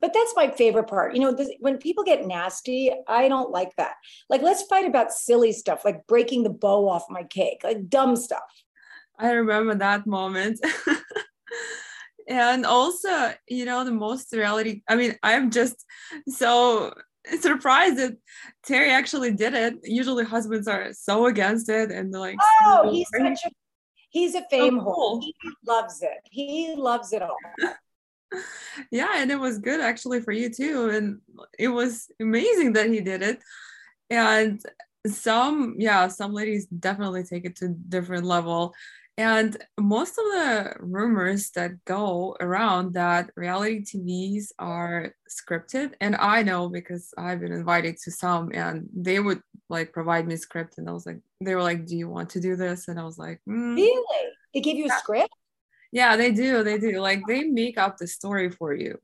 but 0.00 0.12
that's 0.12 0.34
my 0.36 0.50
favorite 0.50 0.86
part. 0.86 1.14
You 1.14 1.20
know, 1.22 1.32
this, 1.32 1.48
when 1.60 1.78
people 1.78 2.04
get 2.04 2.26
nasty, 2.26 2.92
I 3.08 3.26
don't 3.26 3.50
like 3.50 3.74
that. 3.76 3.94
Like, 4.28 4.42
let's 4.42 4.64
fight 4.64 4.86
about 4.86 5.12
silly 5.12 5.50
stuff, 5.50 5.82
like 5.82 6.06
breaking 6.06 6.42
the 6.42 6.50
bow 6.50 6.86
off 6.86 7.06
my 7.08 7.22
cake, 7.22 7.62
like 7.64 7.88
dumb 7.88 8.14
stuff. 8.14 8.42
I 9.18 9.32
remember 9.32 9.74
that 9.76 10.06
moment. 10.06 10.60
and 12.28 12.66
also, 12.66 13.32
you 13.48 13.64
know, 13.64 13.84
the 13.84 13.92
most 13.92 14.32
reality, 14.32 14.82
I 14.88 14.96
mean, 14.96 15.16
I'm 15.22 15.50
just 15.50 15.84
so 16.28 16.92
surprised 17.40 17.98
that 17.98 18.16
Terry 18.64 18.90
actually 18.90 19.32
did 19.32 19.54
it. 19.54 19.74
Usually 19.82 20.24
husbands 20.24 20.68
are 20.68 20.92
so 20.92 21.26
against 21.26 21.68
it 21.68 21.90
and 21.90 22.12
like 22.12 22.36
Oh, 22.64 22.82
so 22.84 22.90
he's 22.90 23.08
such 23.16 23.40
a 23.46 23.50
he's 24.10 24.34
a 24.34 24.44
fame 24.50 24.78
so 24.78 24.84
cool. 24.84 25.20
He 25.20 25.34
loves 25.66 26.02
it. 26.02 26.20
He 26.30 26.74
loves 26.76 27.12
it 27.12 27.22
all 27.22 27.36
yeah 28.90 29.12
and 29.16 29.30
it 29.30 29.38
was 29.38 29.58
good 29.58 29.80
actually 29.80 30.20
for 30.20 30.32
you 30.32 30.48
too 30.50 30.88
and 30.90 31.20
it 31.58 31.68
was 31.68 32.08
amazing 32.20 32.72
that 32.72 32.88
he 32.88 33.00
did 33.00 33.22
it 33.22 33.40
and 34.10 34.60
some 35.06 35.76
yeah 35.78 36.08
some 36.08 36.32
ladies 36.32 36.66
definitely 36.66 37.22
take 37.22 37.44
it 37.44 37.56
to 37.56 37.68
different 37.68 38.24
level 38.24 38.74
and 39.16 39.56
most 39.78 40.18
of 40.18 40.24
the 40.24 40.74
rumors 40.80 41.50
that 41.50 41.84
go 41.84 42.36
around 42.40 42.94
that 42.94 43.30
reality 43.36 43.80
tvs 43.82 44.46
are 44.58 45.14
scripted 45.28 45.92
and 46.00 46.16
i 46.16 46.42
know 46.42 46.68
because 46.68 47.14
i've 47.16 47.40
been 47.40 47.52
invited 47.52 47.96
to 47.96 48.10
some 48.10 48.50
and 48.54 48.88
they 48.94 49.20
would 49.20 49.40
like 49.68 49.92
provide 49.92 50.26
me 50.26 50.36
script 50.36 50.78
and 50.78 50.88
i 50.88 50.92
was 50.92 51.06
like 51.06 51.20
they 51.40 51.54
were 51.54 51.62
like 51.62 51.86
do 51.86 51.96
you 51.96 52.08
want 52.08 52.28
to 52.28 52.40
do 52.40 52.56
this 52.56 52.88
and 52.88 52.98
i 52.98 53.04
was 53.04 53.18
like 53.18 53.40
mm. 53.48 53.76
really 53.76 54.30
they 54.52 54.60
give 54.60 54.76
you 54.76 54.86
a 54.86 54.98
script 54.98 55.32
yeah, 55.94 56.16
they 56.16 56.32
do. 56.32 56.64
They 56.64 56.76
do. 56.76 57.00
Like 57.00 57.22
they 57.28 57.44
make 57.44 57.78
up 57.78 57.98
the 57.98 58.08
story 58.08 58.50
for 58.50 58.74
you 58.74 58.98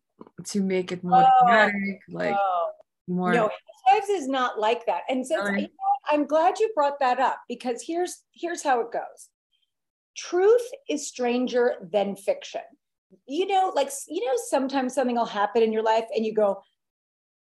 to 0.47 0.61
make 0.61 0.91
it 0.91 1.05
more 1.05 1.25
oh, 1.25 1.47
dramatic, 1.47 2.01
like 2.11 2.35
oh. 2.37 2.71
more. 3.07 3.33
No, 3.33 3.49
Housewives 3.87 4.11
is 4.11 4.27
not 4.27 4.59
like 4.59 4.85
that. 4.87 5.03
And 5.09 5.25
since 5.25 5.49
you 5.51 5.63
know, 5.63 5.69
I'm 6.11 6.27
glad 6.27 6.59
you 6.59 6.69
brought 6.75 6.99
that 6.99 7.21
up 7.21 7.39
because 7.49 7.81
here's 7.87 8.25
here's 8.33 8.65
how 8.65 8.81
it 8.81 8.91
goes. 8.91 9.29
Truth 10.17 10.67
is 10.89 11.07
stranger 11.07 11.75
than 11.93 12.17
fiction. 12.17 12.63
You 13.27 13.47
know, 13.47 13.73
like 13.75 13.91
you 14.09 14.25
know, 14.25 14.35
sometimes 14.49 14.95
something 14.95 15.17
will 15.17 15.25
happen 15.25 15.63
in 15.63 15.73
your 15.73 15.83
life, 15.83 16.05
and 16.15 16.25
you 16.25 16.35
go, 16.35 16.63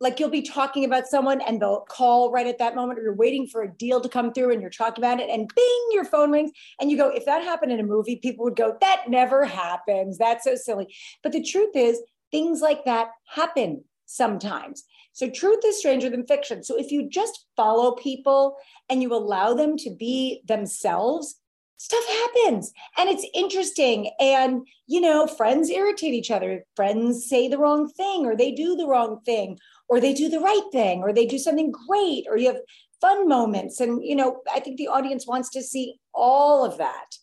like 0.02 0.20
you'll 0.20 0.30
be 0.30 0.42
talking 0.42 0.86
about 0.86 1.08
someone 1.08 1.42
and 1.42 1.62
they'll 1.62 1.82
call 1.82 2.32
right 2.32 2.48
at 2.48 2.58
that 2.58 2.76
moment 2.76 3.00
or 3.00 3.04
you're 3.04 3.16
waiting 3.16 3.48
for 3.48 3.64
a 3.64 3.74
deal 3.74 4.00
to 4.02 4.10
come 4.10 4.32
through 4.32 4.52
and 4.52 4.62
you're 4.62 4.70
talking 4.70 5.04
about 5.04 5.20
it 5.20 5.30
and 5.30 5.50
bing 5.56 5.88
your 5.92 6.06
phone 6.06 6.32
rings 6.32 6.52
and 6.80 6.90
you 6.90 6.98
go 6.98 7.10
if 7.10 7.26
that 7.26 7.44
happened 7.44 7.72
in 7.72 7.80
a 7.80 7.84
movie 7.84 8.16
people 8.16 8.46
would 8.46 8.56
go 8.56 8.78
that 8.82 9.06
never 9.10 9.46
happens. 9.46 10.18
That's 10.18 10.44
so 10.44 10.56
silly. 10.56 10.94
But 11.22 11.32
the 11.32 11.44
truth 11.44 11.76
is 11.76 12.02
things 12.32 12.62
like 12.62 12.86
that 12.86 13.10
happen 13.28 13.84
sometimes. 14.06 14.84
So 15.12 15.30
truth 15.30 15.60
is 15.66 15.78
stranger 15.78 16.10
than 16.10 16.26
fiction. 16.26 16.64
So 16.64 16.78
if 16.78 16.92
you 16.92 17.10
just 17.10 17.46
follow 17.58 17.96
people 17.96 18.56
and 18.90 19.02
you 19.02 19.14
allow 19.14 19.54
them 19.54 19.76
to 19.78 19.90
be 19.90 20.42
themselves 20.48 21.39
stuff 21.80 22.06
happens. 22.08 22.74
And 22.98 23.10
it's 23.10 23.26
interesting. 23.34 24.12
And 24.20 24.68
you 24.86 25.00
know 25.00 25.26
friends 25.26 25.70
irritate 25.70 26.14
each 26.14 26.30
other. 26.30 26.66
Friends 26.76 27.28
say 27.28 27.48
the 27.48 27.58
wrong 27.58 27.90
thing 27.90 28.26
or 28.26 28.36
they 28.36 28.52
do 28.52 28.76
the 28.76 28.86
wrong 28.86 29.22
thing 29.26 29.58
or 29.88 30.00
they 30.00 30.14
do 30.14 30.30
the 30.30 30.42
right 30.42 30.68
thing 30.72 31.02
or 31.02 31.14
they 31.14 31.26
do 31.26 31.40
something 31.40 31.72
great 31.88 32.26
or 32.30 32.38
you 32.38 32.48
have 32.48 32.62
fun 33.00 33.28
moments. 33.28 33.80
And 33.80 34.04
you 34.04 34.16
know 34.16 34.42
i 34.54 34.60
think 34.60 34.78
the 34.78 34.90
audience 34.90 35.26
wants 35.26 35.50
to 35.52 35.64
see 35.64 35.96
all 36.14 36.66
of 36.66 36.78
that. 36.78 37.16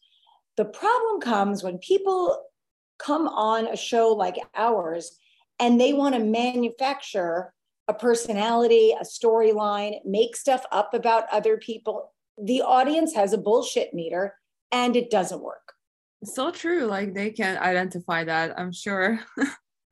The 0.56 0.64
problem 0.64 1.20
comes 1.20 1.62
when 1.62 1.76
people 1.78 2.42
come 2.98 3.28
on 3.28 3.66
a 3.66 3.76
show 3.76 4.08
like 4.08 4.36
ours 4.54 5.18
and 5.60 5.78
they 5.78 5.92
want 5.92 6.14
to 6.14 6.20
manufacture 6.24 7.52
a 7.88 7.94
personality 7.94 8.94
a 8.98 9.04
storyline 9.04 9.98
make 10.06 10.34
stuff 10.34 10.64
up 10.72 10.94
about 10.94 11.24
other 11.30 11.58
people. 11.58 12.14
The 12.42 12.62
audience 12.62 13.14
has 13.14 13.34
a 13.34 13.38
bullshit 13.38 13.92
meter 13.92 14.34
and 14.72 14.96
it 14.96 15.10
doesn't 15.10 15.42
work 15.42 15.72
so 16.24 16.50
true 16.50 16.86
like 16.86 17.14
they 17.14 17.30
can 17.30 17.56
identify 17.58 18.24
that 18.24 18.58
i'm 18.58 18.72
sure 18.72 19.20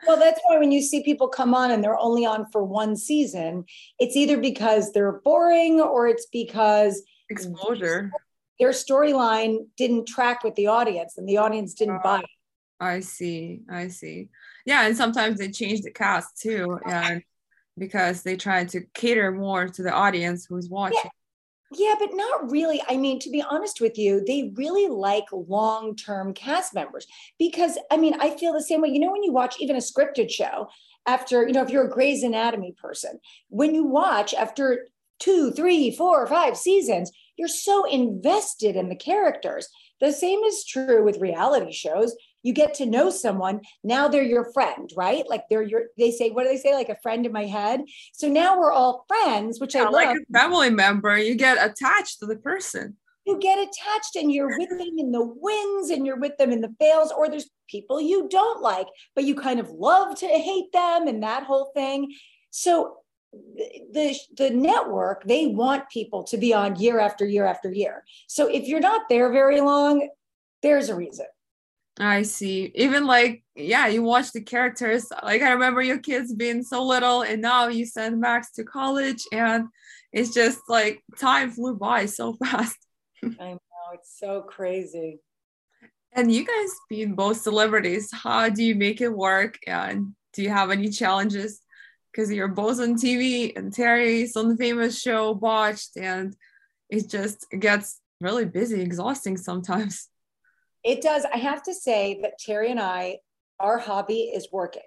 Well, 0.07 0.19
that's 0.19 0.41
why 0.45 0.59
when 0.59 0.73
you 0.73 0.83
see 0.83 1.03
people 1.03 1.29
come 1.29 1.55
on 1.55 1.71
and 1.71 1.83
they're 1.83 1.99
only 1.99 2.27
on 2.27 2.47
for 2.51 2.65
one 2.65 2.97
season, 2.97 3.65
it's 3.99 4.17
either 4.17 4.39
because 4.39 4.93
they're 4.93 5.21
boring 5.25 5.81
or 5.81 6.09
it's 6.09 6.27
because 6.27 7.03
exposure. 7.31 8.11
Their 8.61 8.71
storyline 8.71 9.67
didn't 9.77 10.07
track 10.07 10.45
with 10.45 10.55
the 10.55 10.69
audience 10.69 11.19
and 11.19 11.29
the 11.29 11.39
audience 11.39 11.75
didn't 11.75 11.97
oh, 11.97 12.05
buy 12.05 12.19
it. 12.21 12.27
I 12.79 13.01
see. 13.01 13.63
I 13.71 13.89
see. 13.89 14.29
Yeah. 14.65 14.87
And 14.87 14.97
sometimes 14.97 15.39
they 15.39 15.51
change 15.51 15.83
the 15.83 15.91
cast 15.91 16.41
too. 16.41 16.79
And 16.87 17.23
because 17.77 18.23
they 18.23 18.37
try 18.37 18.65
to 18.67 18.83
cater 18.95 19.33
more 19.33 19.69
to 19.69 19.83
the 19.83 19.93
audience 19.93 20.47
who's 20.49 20.69
watching. 20.69 21.01
Yeah. 21.03 21.11
Yeah, 21.77 21.95
but 21.99 22.11
not 22.13 22.51
really. 22.51 22.83
I 22.89 22.97
mean, 22.97 23.19
to 23.21 23.31
be 23.31 23.43
honest 23.43 23.81
with 23.81 23.99
you, 23.99 24.25
they 24.25 24.53
really 24.55 24.89
like 24.89 25.25
long 25.33 25.97
term 25.97 26.33
cast 26.35 26.75
members 26.75 27.07
because, 27.39 27.79
I 27.91 27.97
mean, 27.97 28.15
I 28.21 28.31
feel 28.31 28.53
the 28.53 28.63
same 28.63 28.81
way. 28.81 28.91
You 28.91 29.01
know, 29.01 29.13
when 29.13 29.23
you 29.23 29.33
watch 29.33 29.57
even 29.59 29.77
a 29.77 29.81
scripted 29.81 30.31
show, 30.31 30.69
after, 31.07 31.47
you 31.47 31.53
know, 31.53 31.63
if 31.63 31.71
you're 31.71 31.87
a 31.87 31.91
Grey's 31.91 32.23
Anatomy 32.23 32.75
person, 32.81 33.19
when 33.49 33.75
you 33.75 33.85
watch 33.85 34.35
after 34.35 34.89
two, 35.19 35.51
three, 35.53 35.91
four, 35.91 36.27
five 36.27 36.57
seasons, 36.57 37.11
you're 37.37 37.49
so 37.49 37.85
invested 37.85 38.77
in 38.77 38.89
the 38.89 38.97
characters. 38.97 39.69
The 40.01 40.13
same 40.13 40.41
is 40.41 40.65
true 40.65 41.05
with 41.05 41.21
reality 41.21 41.73
shows 41.73 42.17
you 42.45 42.53
get 42.53 42.75
to 42.75 42.87
know 42.87 43.11
someone 43.11 43.63
now 43.83 44.07
they're 44.07 44.23
your 44.23 44.53
friend 44.53 44.93
right? 44.97 45.25
Like 45.29 45.45
they're 45.51 45.63
your 45.63 45.87
they 45.99 46.13
say 46.13 46.31
what 46.31 46.45
do 46.45 46.51
they 46.51 46.59
say? 46.59 46.75
Like 46.75 46.91
a 46.91 46.99
friend 47.03 47.27
in 47.27 47.33
my 47.33 47.47
head. 47.47 47.81
So 48.13 48.29
now 48.29 48.57
we're 48.57 48.73
all 48.73 49.05
friends 49.09 49.59
which 49.59 49.75
yeah, 49.75 49.83
i 49.83 49.85
love. 49.85 49.93
like 49.95 50.17
a 50.17 50.39
family 50.39 50.71
member 50.71 51.19
you 51.19 51.35
get 51.35 51.59
attached 51.59 52.21
to 52.21 52.27
the 52.27 52.37
person. 52.37 52.97
You 53.27 53.39
get 53.39 53.59
attached 53.59 54.17
and 54.17 54.31
you're 54.31 54.59
with 54.59 54.69
them 54.69 54.99
in 54.99 55.11
the 55.11 55.25
wins 55.25 55.89
and 55.89 56.07
you're 56.07 56.21
with 56.21 56.37
them 56.37 56.53
in 56.53 56.61
the 56.61 56.75
fails 56.79 57.11
or 57.11 57.29
there's 57.29 57.49
people 57.69 57.99
you 57.99 58.29
don't 58.29 58.61
like 58.61 58.87
but 59.15 59.25
you 59.25 59.35
kind 59.35 59.59
of 59.59 59.71
love 59.71 60.19
to 60.19 60.27
hate 60.27 60.71
them 60.73 61.09
and 61.09 61.23
that 61.23 61.45
whole 61.45 61.73
thing. 61.75 62.15
So 62.51 62.99
the 63.93 64.15
the 64.37 64.51
network 64.51 65.25
they 65.25 65.47
want 65.47 65.89
people 65.89 66.23
to 66.25 66.37
be 66.37 66.53
on 66.53 66.77
year 66.77 67.01
after 67.01 67.25
year 67.25 67.47
after 67.47 67.73
year. 67.73 68.05
So 68.29 68.47
if 68.47 68.69
you're 68.69 68.81
not 68.81 69.09
there 69.09 69.33
very 69.33 69.63
long 69.63 70.09
there's 70.63 70.89
a 70.89 70.95
reason 70.95 71.27
I 71.99 72.23
see. 72.23 72.73
Even 72.75 73.07
like, 73.07 73.45
yeah, 73.55 73.87
you 73.87 74.03
watch 74.03 74.33
the 74.33 74.41
characters. 74.41 75.07
Like, 75.23 75.43
I 75.43 75.53
remember 75.53 75.81
your 75.81 75.99
kids 75.99 76.35
being 76.35 76.63
so 76.63 76.85
little, 76.85 77.23
and 77.23 77.41
now 77.41 77.69
you 77.69 77.87
send 77.87 78.21
Max 78.21 78.51
to 78.53 78.65
college, 78.65 79.23
and 79.33 79.69
it's 80.13 80.35
just 80.35 80.61
like 80.69 81.03
time 81.19 81.51
flew 81.51 81.77
by 81.77 82.07
so 82.07 82.33
fast. 82.45 82.77
I 83.23 83.53
know, 83.53 83.59
it's 83.93 84.19
so 84.19 84.43
crazy. 84.43 85.21
And 86.13 86.33
you 86.33 86.45
guys 86.45 86.71
being 86.89 87.15
both 87.15 87.41
celebrities, 87.41 88.09
how 88.13 88.49
do 88.49 88.63
you 88.63 88.75
make 88.75 89.01
it 89.01 89.09
work? 89.09 89.59
And 89.67 90.15
do 90.33 90.43
you 90.43 90.51
have 90.51 90.71
any 90.71 90.89
challenges? 90.89 91.61
Because 92.11 92.33
you're 92.33 92.49
both 92.49 92.81
on 92.81 92.95
TV, 92.95 93.57
and 93.57 93.73
Terry's 93.73 94.37
on 94.37 94.49
the 94.49 94.57
famous 94.57 95.01
show, 95.01 95.35
Botched, 95.35 95.97
and 95.97 96.35
it 96.89 97.09
just 97.09 97.47
gets 97.57 98.01
really 98.21 98.45
busy, 98.45 98.81
exhausting 98.81 99.37
sometimes. 99.37 100.09
It 100.85 101.01
does. 101.01 101.25
I 101.25 101.39
have 101.39 101.63
to 101.65 101.75
say 101.75 102.21
that 102.23 102.39
Terry 102.39 102.71
and 102.71 102.81
I, 102.81 103.19
our 103.59 103.79
hobby 103.79 104.31
is 104.35 104.49
working. 104.53 104.83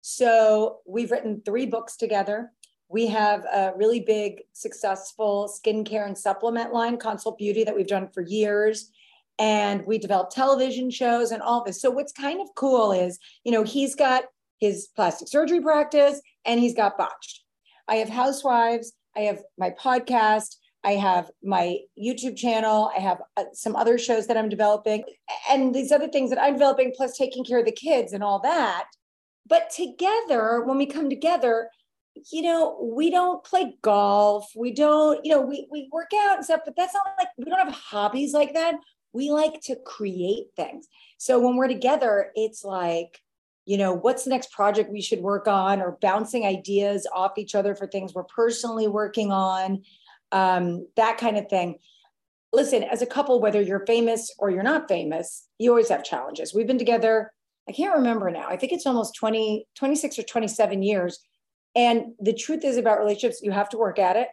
So 0.00 0.78
we've 0.86 1.10
written 1.10 1.42
three 1.44 1.66
books 1.66 1.96
together. 1.96 2.50
We 2.88 3.06
have 3.08 3.44
a 3.44 3.72
really 3.76 4.00
big, 4.00 4.42
successful 4.52 5.52
skincare 5.54 6.06
and 6.06 6.16
supplement 6.16 6.72
line, 6.72 6.98
Consult 6.98 7.38
Beaute, 7.38 7.64
that 7.64 7.76
we've 7.76 7.86
done 7.86 8.08
for 8.08 8.22
years. 8.22 8.90
And 9.38 9.84
we 9.86 9.98
develop 9.98 10.30
television 10.30 10.90
shows 10.90 11.30
and 11.30 11.42
all 11.42 11.64
this. 11.64 11.80
So 11.80 11.90
what's 11.90 12.12
kind 12.12 12.40
of 12.40 12.48
cool 12.54 12.92
is, 12.92 13.18
you 13.44 13.52
know, 13.52 13.62
he's 13.62 13.94
got 13.94 14.24
his 14.58 14.88
plastic 14.94 15.28
surgery 15.28 15.60
practice 15.60 16.20
and 16.44 16.60
he's 16.60 16.74
got 16.74 16.98
botched. 16.98 17.42
I 17.88 17.96
have 17.96 18.08
housewives. 18.08 18.92
I 19.16 19.20
have 19.20 19.42
my 19.58 19.70
podcast. 19.70 20.56
I 20.84 20.92
have 20.92 21.30
my 21.42 21.78
YouTube 21.96 22.36
channel. 22.36 22.90
I 22.96 23.00
have 23.00 23.22
uh, 23.36 23.44
some 23.52 23.76
other 23.76 23.98
shows 23.98 24.26
that 24.26 24.36
I'm 24.36 24.48
developing 24.48 25.04
and 25.48 25.74
these 25.74 25.92
other 25.92 26.08
things 26.08 26.30
that 26.30 26.42
I'm 26.42 26.54
developing, 26.54 26.92
plus 26.96 27.16
taking 27.16 27.44
care 27.44 27.60
of 27.60 27.66
the 27.66 27.72
kids 27.72 28.12
and 28.12 28.22
all 28.24 28.40
that. 28.40 28.86
But 29.46 29.70
together, 29.70 30.62
when 30.64 30.78
we 30.78 30.86
come 30.86 31.08
together, 31.08 31.68
you 32.30 32.42
know, 32.42 32.78
we 32.94 33.10
don't 33.10 33.42
play 33.44 33.76
golf. 33.82 34.50
We 34.56 34.72
don't, 34.72 35.24
you 35.24 35.32
know, 35.32 35.40
we, 35.40 35.66
we 35.70 35.88
work 35.92 36.10
out 36.14 36.36
and 36.36 36.44
stuff, 36.44 36.60
but 36.64 36.76
that's 36.76 36.94
not 36.94 37.06
like 37.18 37.28
we 37.38 37.44
don't 37.44 37.58
have 37.58 37.74
hobbies 37.74 38.32
like 38.32 38.54
that. 38.54 38.74
we 39.12 39.30
like 39.30 39.60
to 39.62 39.76
create 39.76 40.46
things. 40.56 40.88
So 41.18 41.38
when 41.38 41.56
we're 41.56 41.68
together, 41.68 42.30
it's 42.34 42.64
like, 42.64 43.20
you 43.64 43.76
know, 43.76 43.92
what's 43.92 44.24
the 44.24 44.30
next 44.30 44.50
project 44.50 44.90
we 44.90 45.00
should 45.00 45.20
work 45.20 45.46
on, 45.46 45.80
or 45.80 45.98
bouncing 46.00 46.44
ideas 46.44 47.06
off 47.14 47.38
each 47.38 47.54
other 47.54 47.74
for 47.74 47.86
things 47.86 48.12
we're 48.12 48.24
personally 48.24 48.88
working 48.88 49.30
on, 49.30 49.82
um, 50.32 50.86
that 50.96 51.18
kind 51.18 51.36
of 51.36 51.48
thing. 51.48 51.76
Listen, 52.52 52.82
as 52.82 53.00
a 53.02 53.06
couple, 53.06 53.40
whether 53.40 53.62
you're 53.62 53.86
famous 53.86 54.34
or 54.38 54.50
you're 54.50 54.62
not 54.62 54.88
famous, 54.88 55.46
you 55.58 55.70
always 55.70 55.88
have 55.88 56.04
challenges. 56.04 56.52
We've 56.52 56.66
been 56.66 56.78
together, 56.78 57.32
I 57.68 57.72
can't 57.72 57.94
remember 57.94 58.30
now. 58.30 58.48
I 58.48 58.56
think 58.56 58.72
it's 58.72 58.86
almost 58.86 59.14
20, 59.14 59.66
26 59.76 60.18
or 60.18 60.22
27 60.22 60.82
years. 60.82 61.18
And 61.74 62.12
the 62.20 62.34
truth 62.34 62.64
is 62.64 62.76
about 62.76 62.98
relationships, 62.98 63.40
you 63.42 63.52
have 63.52 63.70
to 63.70 63.78
work 63.78 63.98
at 63.98 64.16
it. 64.16 64.28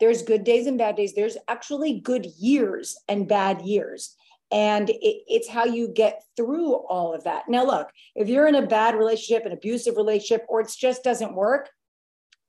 There's 0.00 0.22
good 0.22 0.44
days 0.44 0.66
and 0.66 0.78
bad 0.78 0.96
days. 0.96 1.14
There's 1.14 1.38
actually 1.48 2.00
good 2.00 2.26
years 2.38 2.96
and 3.08 3.28
bad 3.28 3.62
years. 3.62 4.14
And 4.50 4.90
it, 4.90 5.22
it's 5.26 5.48
how 5.48 5.64
you 5.64 5.88
get 5.88 6.22
through 6.36 6.74
all 6.74 7.14
of 7.14 7.24
that. 7.24 7.48
Now, 7.48 7.64
look, 7.64 7.88
if 8.14 8.28
you're 8.28 8.46
in 8.46 8.54
a 8.54 8.66
bad 8.66 8.94
relationship, 8.94 9.44
an 9.44 9.52
abusive 9.52 9.96
relationship, 9.96 10.46
or 10.48 10.60
it 10.60 10.72
just 10.78 11.02
doesn't 11.02 11.34
work, 11.34 11.70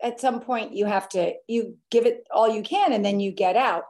at 0.02 0.20
some 0.20 0.40
point 0.40 0.74
you 0.74 0.86
have 0.86 1.10
to 1.10 1.34
you 1.48 1.78
give 1.92 2.06
it 2.06 2.24
all 2.32 2.48
you 2.48 2.62
can 2.62 2.94
and 2.94 3.04
then 3.04 3.20
you 3.20 3.32
get 3.32 3.56
out 3.56 3.84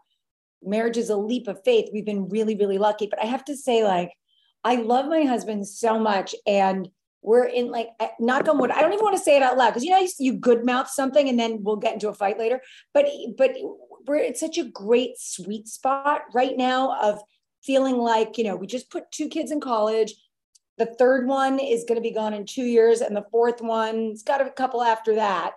marriage 0.64 0.98
is 0.98 1.10
a 1.10 1.18
leap 1.18 1.48
of 1.48 1.64
faith 1.64 1.90
we've 1.94 2.06
been 2.06 2.30
really 2.30 2.56
really 2.56 2.78
lucky 2.78 3.08
but 3.08 3.22
i 3.22 3.26
have 3.26 3.46
to 3.46 3.56
say 3.56 3.84
like 3.84 4.12
i 4.64 4.76
love 4.76 5.08
my 5.08 5.24
husband 5.24 5.68
so 5.68 6.00
much 6.00 6.36
and 6.46 6.90
we're 7.22 7.46
in 7.46 7.70
like 7.70 7.90
knock 8.20 8.48
on 8.48 8.58
wood. 8.58 8.72
I 8.72 8.82
don't 8.82 8.94
even 8.94 9.04
want 9.04 9.18
to 9.18 9.24
say 9.24 9.36
it 9.36 9.44
out 9.44 9.58
loud 9.58 9.72
because 9.72 9.84
you 9.84 9.92
know 9.92 10.06
you 10.20 10.34
good 10.34 10.66
mouth 10.66 10.90
something 10.90 11.28
and 11.28 11.40
then 11.40 11.64
we'll 11.64 11.76
get 11.76 11.94
into 11.94 12.10
a 12.10 12.14
fight 12.14 12.40
later. 12.40 12.62
But 12.94 13.08
but 13.38 13.52
we're 14.08 14.18
it's 14.18 14.40
such 14.40 14.58
a 14.58 14.64
great 14.64 15.18
sweet 15.18 15.68
spot 15.68 16.22
right 16.34 16.56
now 16.56 16.98
of 17.02 17.22
feeling 17.64 17.98
like 17.98 18.38
you 18.38 18.44
know 18.46 18.56
we 18.56 18.68
just 18.68 18.90
put 18.90 19.12
two 19.12 19.28
kids 19.28 19.52
in 19.52 19.60
college. 19.60 20.14
The 20.78 20.86
third 20.86 21.28
one 21.28 21.60
is 21.60 21.84
going 21.84 21.98
to 21.98 22.02
be 22.02 22.14
gone 22.14 22.34
in 22.34 22.46
two 22.46 22.64
years, 22.64 23.02
and 23.02 23.16
the 23.16 23.26
fourth 23.32 23.62
one's 23.62 24.24
got 24.24 24.46
a 24.46 24.50
couple 24.50 24.82
after 24.82 25.16
that. 25.16 25.54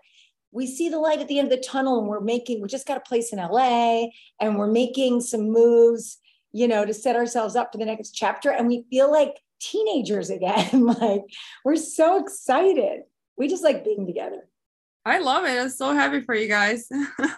We 0.53 0.67
see 0.67 0.89
the 0.89 0.99
light 0.99 1.21
at 1.21 1.29
the 1.29 1.39
end 1.39 1.51
of 1.51 1.59
the 1.59 1.65
tunnel, 1.65 1.99
and 1.99 2.09
we're 2.09 2.21
making. 2.21 2.61
We 2.61 2.69
just 2.69 2.87
got 2.87 2.99
a 2.99 3.01
place 3.01 3.33
in 3.33 3.39
LA, 3.39 4.07
and 4.41 4.59
we're 4.59 4.67
making 4.67 5.23
some 5.23 5.51
moves, 5.51 6.19
you 6.53 6.69
know, 6.69 6.85
to 6.85 6.95
set 6.95 7.17
ourselves 7.17 7.57
up 7.57 7.73
for 7.73 7.79
the 7.79 7.87
next 7.87 8.11
chapter. 8.11 8.51
And 8.51 8.69
we 8.69 8.85
feel 8.91 9.11
like 9.11 9.41
teenagers 9.61 10.31
again. 10.31 10.87
like 11.01 11.23
we're 11.65 11.77
so 11.77 12.21
excited. 12.23 13.03
We 13.37 13.49
just 13.49 13.65
like 13.65 13.85
being 13.85 14.07
together. 14.07 14.49
I 15.05 15.19
love 15.19 15.45
it. 15.45 15.59
I'm 15.59 15.69
so 15.69 15.95
happy 15.95 16.21
for 16.21 16.35
you 16.35 16.49
guys. 16.49 16.89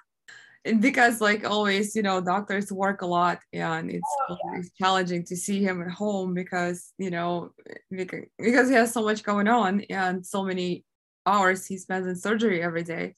and 0.64 0.80
because 0.83 1.21
like 1.21 1.49
always, 1.49 1.94
you 1.94 2.02
know, 2.02 2.21
doctors 2.21 2.71
work 2.73 3.02
a 3.02 3.06
lot 3.06 3.38
and 3.52 3.90
it's 3.90 4.16
oh, 4.28 4.37
yeah. 4.52 4.62
challenging 4.80 5.25
to 5.26 5.37
see 5.37 5.62
him 5.62 5.83
at 5.83 5.90
home 5.90 6.35
because, 6.35 6.92
you 6.99 7.11
know, 7.11 7.52
because, 7.90 8.25
because 8.38 8.68
he 8.68 8.75
has 8.75 8.92
so 8.92 9.02
much 9.02 9.23
going 9.23 9.49
on 9.49 9.83
and 9.83 10.26
so 10.26 10.42
many 10.42 10.85
hours 11.26 11.66
he 11.66 11.78
spends 11.78 12.07
in 12.07 12.16
surgery 12.16 12.62
every 12.62 12.83
day. 12.83 13.14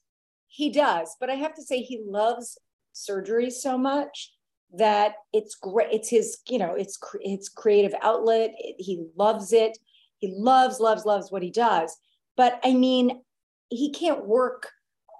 He 0.48 0.70
does, 0.70 1.16
but 1.20 1.30
I 1.30 1.34
have 1.34 1.54
to 1.54 1.62
say 1.62 1.82
he 1.82 2.02
loves 2.06 2.58
surgery 2.92 3.50
so 3.50 3.76
much 3.76 4.32
that 4.76 5.14
it's 5.32 5.54
great 5.54 5.88
it's 5.92 6.08
his 6.08 6.38
you 6.48 6.58
know 6.58 6.75
it's 6.75 6.98
it's 7.20 7.48
creative 7.48 7.94
outlet. 8.02 8.52
He 8.78 9.04
loves 9.16 9.52
it. 9.52 9.78
He 10.18 10.34
loves 10.36 10.80
loves 10.80 11.04
loves 11.04 11.30
what 11.30 11.42
he 11.42 11.50
does. 11.50 11.96
But 12.36 12.60
i 12.64 12.75
mean 12.75 13.22
he 13.68 13.92
can't 13.92 14.26
work 14.26 14.70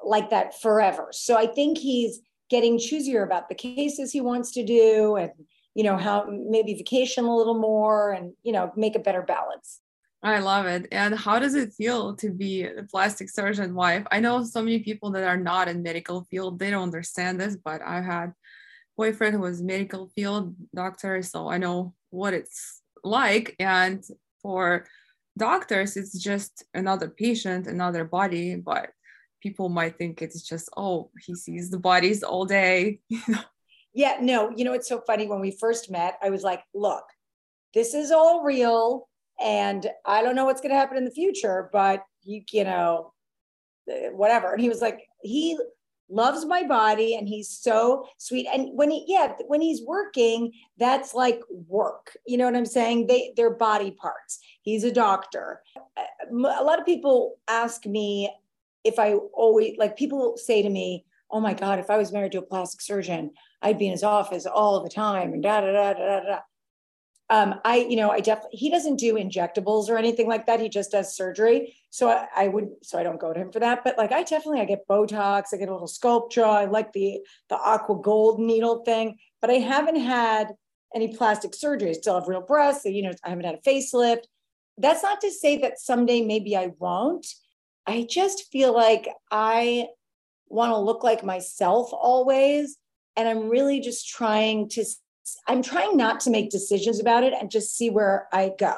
like 0.05 0.31
that 0.31 0.61
forever. 0.61 1.09
So 1.13 1.37
i 1.37 1.47
think 1.47 1.79
he's 1.79 2.21
getting 2.49 2.79
choosier 2.79 3.25
about 3.25 3.49
the 3.49 3.55
cases 3.55 4.13
he 4.13 4.21
wants 4.21 4.53
to 4.53 4.65
do 4.65 5.17
and 5.17 5.31
you 5.75 5.83
know 5.85 5.97
how 5.97 6.27
maybe 6.29 6.75
vacation 6.75 7.25
a 7.25 7.37
little 7.37 7.59
more 7.59 8.13
and 8.13 8.33
you 8.43 8.53
know 8.53 8.73
make 8.77 8.97
a 8.97 9.01
better 9.01 9.23
balance 9.23 9.81
I 10.23 10.39
love 10.39 10.67
it. 10.67 10.89
And 10.91 11.15
how 11.15 11.39
does 11.39 11.55
it 11.55 11.73
feel 11.75 12.17
to 12.17 12.31
be 12.31 12.65
a 12.65 12.83
plastic 12.91 13.31
surgeon 13.31 13.75
wife? 13.75 14.07
I 14.11 14.21
know 14.21 14.43
so 14.45 14.63
many 14.63 14.81
people 14.81 15.11
that 15.13 15.25
are 15.25 15.37
not 15.37 15.69
in 15.69 15.83
medical 15.83 16.25
field, 16.31 16.59
they 16.59 16.71
don't 16.71 16.83
understand 16.83 17.41
this, 17.41 17.57
but 17.57 17.81
I've 17.83 18.05
had 18.05 18.33
boyfriend 18.97 19.35
who 19.35 19.43
was 19.43 19.63
medical 19.63 20.09
field 20.09 20.55
doctor, 20.75 21.23
so 21.23 21.49
I 21.49 21.59
know 21.59 21.95
what 22.11 22.35
it's 22.35 22.83
like. 23.05 23.55
And 23.61 24.03
for 24.43 24.87
doctors, 25.39 25.97
it's 25.97 26.19
just 26.19 26.65
another 26.75 27.09
patient, 27.09 27.67
another 27.67 28.05
body, 28.05 28.57
but 28.57 28.91
people 29.43 29.69
might 29.69 29.99
think 29.99 30.23
it's 30.23 30.43
just, 30.43 30.69
oh, 30.77 31.11
he 31.25 31.35
sees 31.35 31.71
the 31.71 31.79
bodies 31.79 32.23
all 32.23 32.47
day. 32.47 33.01
yeah, 33.95 34.17
no, 34.21 34.51
you 34.57 34.65
know, 34.65 34.73
it's 34.73 34.89
so 34.89 35.03
funny. 35.07 35.27
When 35.27 35.41
we 35.41 35.51
first 35.51 35.91
met, 35.91 36.19
I 36.23 36.31
was 36.31 36.43
like, 36.43 36.63
look, 36.75 37.05
this 37.75 37.95
is 37.95 38.11
all 38.11 38.43
real. 38.43 39.09
And 39.43 39.87
I 40.05 40.23
don't 40.23 40.37
know 40.37 40.45
what's 40.45 40.61
going 40.61 40.73
to 40.73 40.79
happen 40.79 40.97
in 40.97 41.05
the 41.05 41.11
future, 41.11 41.69
but 41.73 42.05
you, 42.23 42.43
you 42.51 42.65
know, 42.65 43.13
eh, 43.91 44.09
whatever. 44.09 44.53
And 44.53 44.61
he 44.61 44.69
was 44.69 44.81
like, 44.81 45.01
he 45.23 45.59
loves 46.09 46.45
my 46.45 46.63
body 46.63 47.17
and 47.17 47.29
he's 47.29 47.49
so 47.49 48.07
sweet. 48.19 48.47
And 48.53 48.71
when 48.77 48.91
he 48.91 49.05
yeah 49.09 49.33
when 49.49 49.61
he's 49.61 49.83
working 49.83 50.53
that's 50.79 51.15
like 51.15 51.41
work. 51.67 52.17
You 52.29 52.37
know 52.37 52.45
what 52.45 52.55
i'm 52.55 52.65
saying? 52.65 53.09
They 53.09 53.33
they're 53.37 53.51
body 53.51 53.91
parts. 53.91 54.39
He's 54.63 54.85
a 54.85 54.93
doctor. 54.93 55.63
A 56.31 56.63
lot 56.63 56.79
of 56.79 56.87
people 56.87 57.39
ask 57.49 57.87
me 57.87 58.31
if 58.87 58.99
i 59.01 59.15
always 59.35 59.77
like 59.79 59.97
people 59.97 60.37
say 60.37 60.63
to 60.63 60.71
me 60.71 61.05
oh 61.31 61.41
my 61.41 61.53
god 61.53 61.79
if 61.79 61.91
i 61.91 61.99
was 61.99 62.13
married 62.13 62.33
to 62.33 62.39
a 62.39 62.43
plastic 62.43 62.81
surgeon 62.81 63.31
i'd 63.63 63.79
be 63.79 63.87
in 63.87 63.93
his 63.93 64.05
office 64.05 64.47
all 64.47 64.83
the 64.83 64.89
time 64.89 65.33
and 65.33 65.43
da 65.43 65.61
da 65.61 65.73
da 65.73 65.93
da 65.93 66.21
da 66.21 66.21
da 66.21 66.39
um, 67.29 67.61
I, 67.65 67.79
you 67.79 67.97
know, 67.97 68.11
I 68.11 68.21
definitely, 68.21 68.57
he 68.59 68.71
doesn't 68.71 68.97
do 68.97 69.15
injectables 69.15 69.89
or 69.89 69.99
anything 69.99 70.29
like 70.29 70.47
that. 70.47 70.61
He 70.61 70.69
just 70.69 70.93
does 70.93 71.17
surgery. 71.17 71.77
So 71.91 72.09
I, 72.09 72.29
I, 72.37 72.49
would, 72.49 72.69
so 72.83 72.99
I 72.99 73.03
don't 73.03 73.21
go 73.21 73.33
to 73.33 73.41
him 73.41 73.51
for 73.51 73.59
that. 73.59 73.83
But 73.83 73.99
like, 73.99 74.13
I 74.13 74.23
definitely, 74.23 74.61
I 74.61 74.65
get 74.65 74.87
Botox, 74.89 75.47
I 75.53 75.57
get 75.57 75.69
a 75.69 75.73
little 75.73 75.89
Sculptra. 75.89 76.49
I 76.49 76.65
like 76.67 76.93
the, 76.93 77.21
the 77.49 77.57
aqua 77.57 78.01
gold 78.01 78.39
needle 78.39 78.85
thing, 78.85 79.19
but 79.41 79.51
I 79.51 79.55
haven't 79.55 80.01
had 80.01 80.55
any 80.95 81.17
plastic 81.17 81.55
surgery. 81.55 81.91
I 81.91 81.95
still 81.95 82.19
have 82.19 82.29
real 82.29 82.43
breasts. 82.43 82.85
So, 82.85 82.91
you 82.91 83.03
know, 83.03 83.13
I 83.25 83.31
haven't 83.31 83.45
had 83.45 83.57
a 83.57 83.69
facelift. 83.69 84.23
That's 84.79 85.03
not 85.03 85.21
to 85.23 85.31
say 85.31 85.59
that 85.59 85.81
someday 85.81 86.23
maybe 86.23 86.57
I 86.57 86.73
won't. 86.79 87.27
I 87.87 88.07
just 88.09 88.53
feel 88.53 88.73
like 88.73 89.09
I 89.31 89.89
want 90.49 90.71
to 90.71 90.79
look 90.79 91.03
like 91.03 91.25
myself 91.25 91.91
always. 91.93 92.77
And 93.17 93.29
I'm 93.29 93.49
really 93.49 93.81
just 93.81 94.09
trying 94.09 94.69
to 94.71 94.85
I'm 95.47 95.63
trying 95.63 95.97
not 95.97 96.21
to 96.21 96.31
make 96.31 96.51
decisions 96.51 97.01
about 97.01 97.25
it 97.25 97.33
and 97.39 97.51
just 97.51 97.77
see 97.77 97.91
where 97.91 98.29
I 98.33 98.53
go. 98.59 98.75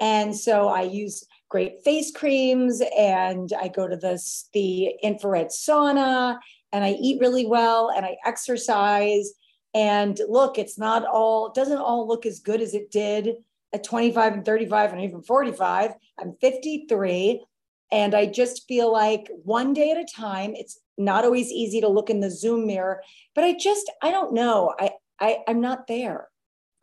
And 0.00 0.36
so 0.36 0.68
I 0.68 0.82
use 0.82 1.24
great 1.48 1.82
face 1.84 2.10
creams 2.10 2.82
and 2.98 3.52
I 3.60 3.68
go 3.68 3.86
to 3.86 3.96
the, 3.96 4.20
the 4.52 4.94
infrared 5.02 5.48
sauna 5.48 6.38
and 6.72 6.84
I 6.84 6.90
eat 6.92 7.20
really 7.20 7.46
well 7.46 7.92
and 7.94 8.04
I 8.04 8.16
exercise. 8.26 9.32
And 9.72 10.20
look, 10.28 10.58
it's 10.58 10.78
not 10.78 11.04
all, 11.04 11.52
doesn't 11.52 11.78
all 11.78 12.08
look 12.08 12.26
as 12.26 12.40
good 12.40 12.60
as 12.60 12.74
it 12.74 12.90
did 12.90 13.36
at 13.72 13.84
25 13.84 14.32
and 14.32 14.44
35 14.44 14.92
and 14.92 15.02
even 15.02 15.22
45. 15.22 15.92
I'm 16.18 16.34
53 16.40 17.44
and 17.92 18.14
I 18.14 18.26
just 18.26 18.66
feel 18.66 18.92
like 18.92 19.30
one 19.44 19.72
day 19.72 19.92
at 19.92 19.98
a 19.98 20.06
time, 20.06 20.54
it's 20.54 20.80
not 20.98 21.24
always 21.24 21.50
easy 21.50 21.80
to 21.80 21.88
look 21.88 22.10
in 22.10 22.20
the 22.20 22.30
Zoom 22.30 22.66
mirror, 22.66 23.02
but 23.34 23.44
I 23.44 23.54
just, 23.54 23.90
I 24.02 24.10
don't 24.10 24.32
know. 24.32 24.74
I, 24.78 24.90
I, 25.24 25.38
I'm 25.48 25.62
not 25.62 25.86
there. 25.86 26.28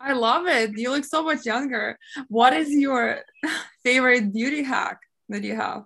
I 0.00 0.14
love 0.14 0.48
it. 0.48 0.76
You 0.76 0.90
look 0.90 1.04
so 1.04 1.22
much 1.22 1.46
younger. 1.46 1.96
What 2.26 2.52
is 2.52 2.70
your 2.70 3.20
favorite 3.84 4.32
beauty 4.32 4.64
hack 4.64 4.98
that 5.28 5.44
you 5.44 5.54
have? 5.54 5.84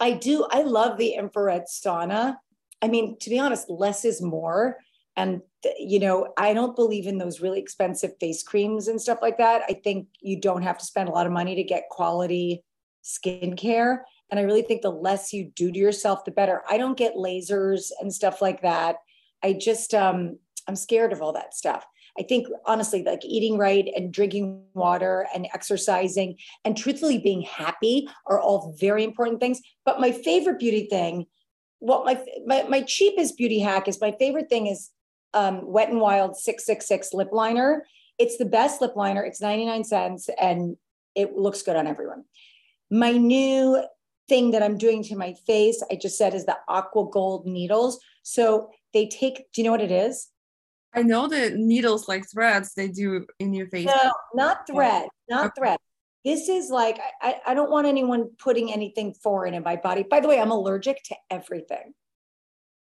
I 0.00 0.12
do. 0.12 0.48
I 0.50 0.62
love 0.62 0.98
the 0.98 1.10
infrared 1.10 1.66
sauna. 1.70 2.38
I 2.82 2.88
mean, 2.88 3.16
to 3.20 3.30
be 3.30 3.38
honest, 3.38 3.70
less 3.70 4.04
is 4.04 4.20
more. 4.20 4.78
And, 5.16 5.42
you 5.78 6.00
know, 6.00 6.34
I 6.36 6.54
don't 6.54 6.74
believe 6.74 7.06
in 7.06 7.18
those 7.18 7.40
really 7.40 7.60
expensive 7.60 8.14
face 8.18 8.42
creams 8.42 8.88
and 8.88 9.00
stuff 9.00 9.20
like 9.22 9.38
that. 9.38 9.62
I 9.68 9.74
think 9.74 10.08
you 10.20 10.40
don't 10.40 10.62
have 10.62 10.78
to 10.78 10.84
spend 10.84 11.08
a 11.08 11.12
lot 11.12 11.26
of 11.26 11.32
money 11.32 11.54
to 11.54 11.62
get 11.62 11.88
quality 11.88 12.64
skincare. 13.04 14.00
And 14.28 14.40
I 14.40 14.42
really 14.42 14.62
think 14.62 14.82
the 14.82 14.90
less 14.90 15.32
you 15.32 15.52
do 15.54 15.70
to 15.70 15.78
yourself, 15.78 16.24
the 16.24 16.32
better. 16.32 16.62
I 16.68 16.78
don't 16.78 16.98
get 16.98 17.14
lasers 17.14 17.92
and 18.00 18.12
stuff 18.12 18.42
like 18.42 18.62
that. 18.62 18.96
I 19.40 19.52
just, 19.52 19.94
um, 19.94 20.38
I'm 20.68 20.76
scared 20.76 21.12
of 21.12 21.22
all 21.22 21.32
that 21.32 21.54
stuff. 21.54 21.84
I 22.18 22.22
think 22.22 22.46
honestly, 22.64 23.02
like 23.02 23.24
eating 23.24 23.58
right 23.58 23.88
and 23.94 24.12
drinking 24.12 24.62
water 24.74 25.26
and 25.34 25.46
exercising 25.52 26.36
and 26.64 26.76
truthfully 26.76 27.18
being 27.18 27.42
happy 27.42 28.08
are 28.26 28.40
all 28.40 28.74
very 28.80 29.04
important 29.04 29.40
things. 29.40 29.60
But 29.84 30.00
my 30.00 30.12
favorite 30.12 30.58
beauty 30.58 30.86
thing, 30.88 31.26
what 31.78 32.04
my, 32.06 32.22
my, 32.46 32.62
my 32.64 32.82
cheapest 32.82 33.36
beauty 33.36 33.58
hack 33.58 33.86
is 33.86 34.00
my 34.00 34.12
favorite 34.18 34.48
thing 34.48 34.66
is 34.66 34.90
um, 35.34 35.60
Wet 35.66 35.90
and 35.90 36.00
Wild 36.00 36.36
666 36.36 37.12
lip 37.12 37.28
liner. 37.32 37.84
It's 38.18 38.38
the 38.38 38.46
best 38.46 38.80
lip 38.80 38.96
liner. 38.96 39.22
It's 39.22 39.42
99 39.42 39.84
cents 39.84 40.30
and 40.40 40.76
it 41.14 41.36
looks 41.36 41.62
good 41.62 41.76
on 41.76 41.86
everyone. 41.86 42.24
My 42.90 43.12
new 43.12 43.82
thing 44.28 44.52
that 44.52 44.62
I'm 44.62 44.78
doing 44.78 45.02
to 45.04 45.16
my 45.16 45.34
face, 45.46 45.82
I 45.90 45.96
just 45.96 46.16
said 46.16 46.34
is 46.34 46.46
the 46.46 46.56
aqua 46.68 47.08
gold 47.10 47.46
needles. 47.46 48.00
So 48.22 48.70
they 48.92 49.06
take, 49.06 49.52
do 49.52 49.60
you 49.60 49.64
know 49.64 49.70
what 49.70 49.80
it 49.82 49.90
is? 49.90 50.28
I 50.96 51.02
know 51.02 51.28
the 51.28 51.50
needles 51.50 52.08
like 52.08 52.28
threads 52.28 52.72
they 52.74 52.88
do 52.88 53.26
in 53.38 53.52
your 53.52 53.68
face. 53.68 53.86
No, 53.86 54.12
not 54.34 54.66
thread, 54.66 55.08
not 55.28 55.54
thread. 55.56 55.78
This 56.24 56.48
is 56.48 56.70
like, 56.70 56.98
I, 57.22 57.36
I 57.46 57.54
don't 57.54 57.70
want 57.70 57.86
anyone 57.86 58.30
putting 58.38 58.72
anything 58.72 59.14
foreign 59.22 59.54
in 59.54 59.62
my 59.62 59.76
body. 59.76 60.02
By 60.02 60.20
the 60.20 60.26
way, 60.26 60.40
I'm 60.40 60.50
allergic 60.50 61.02
to 61.04 61.16
everything, 61.30 61.94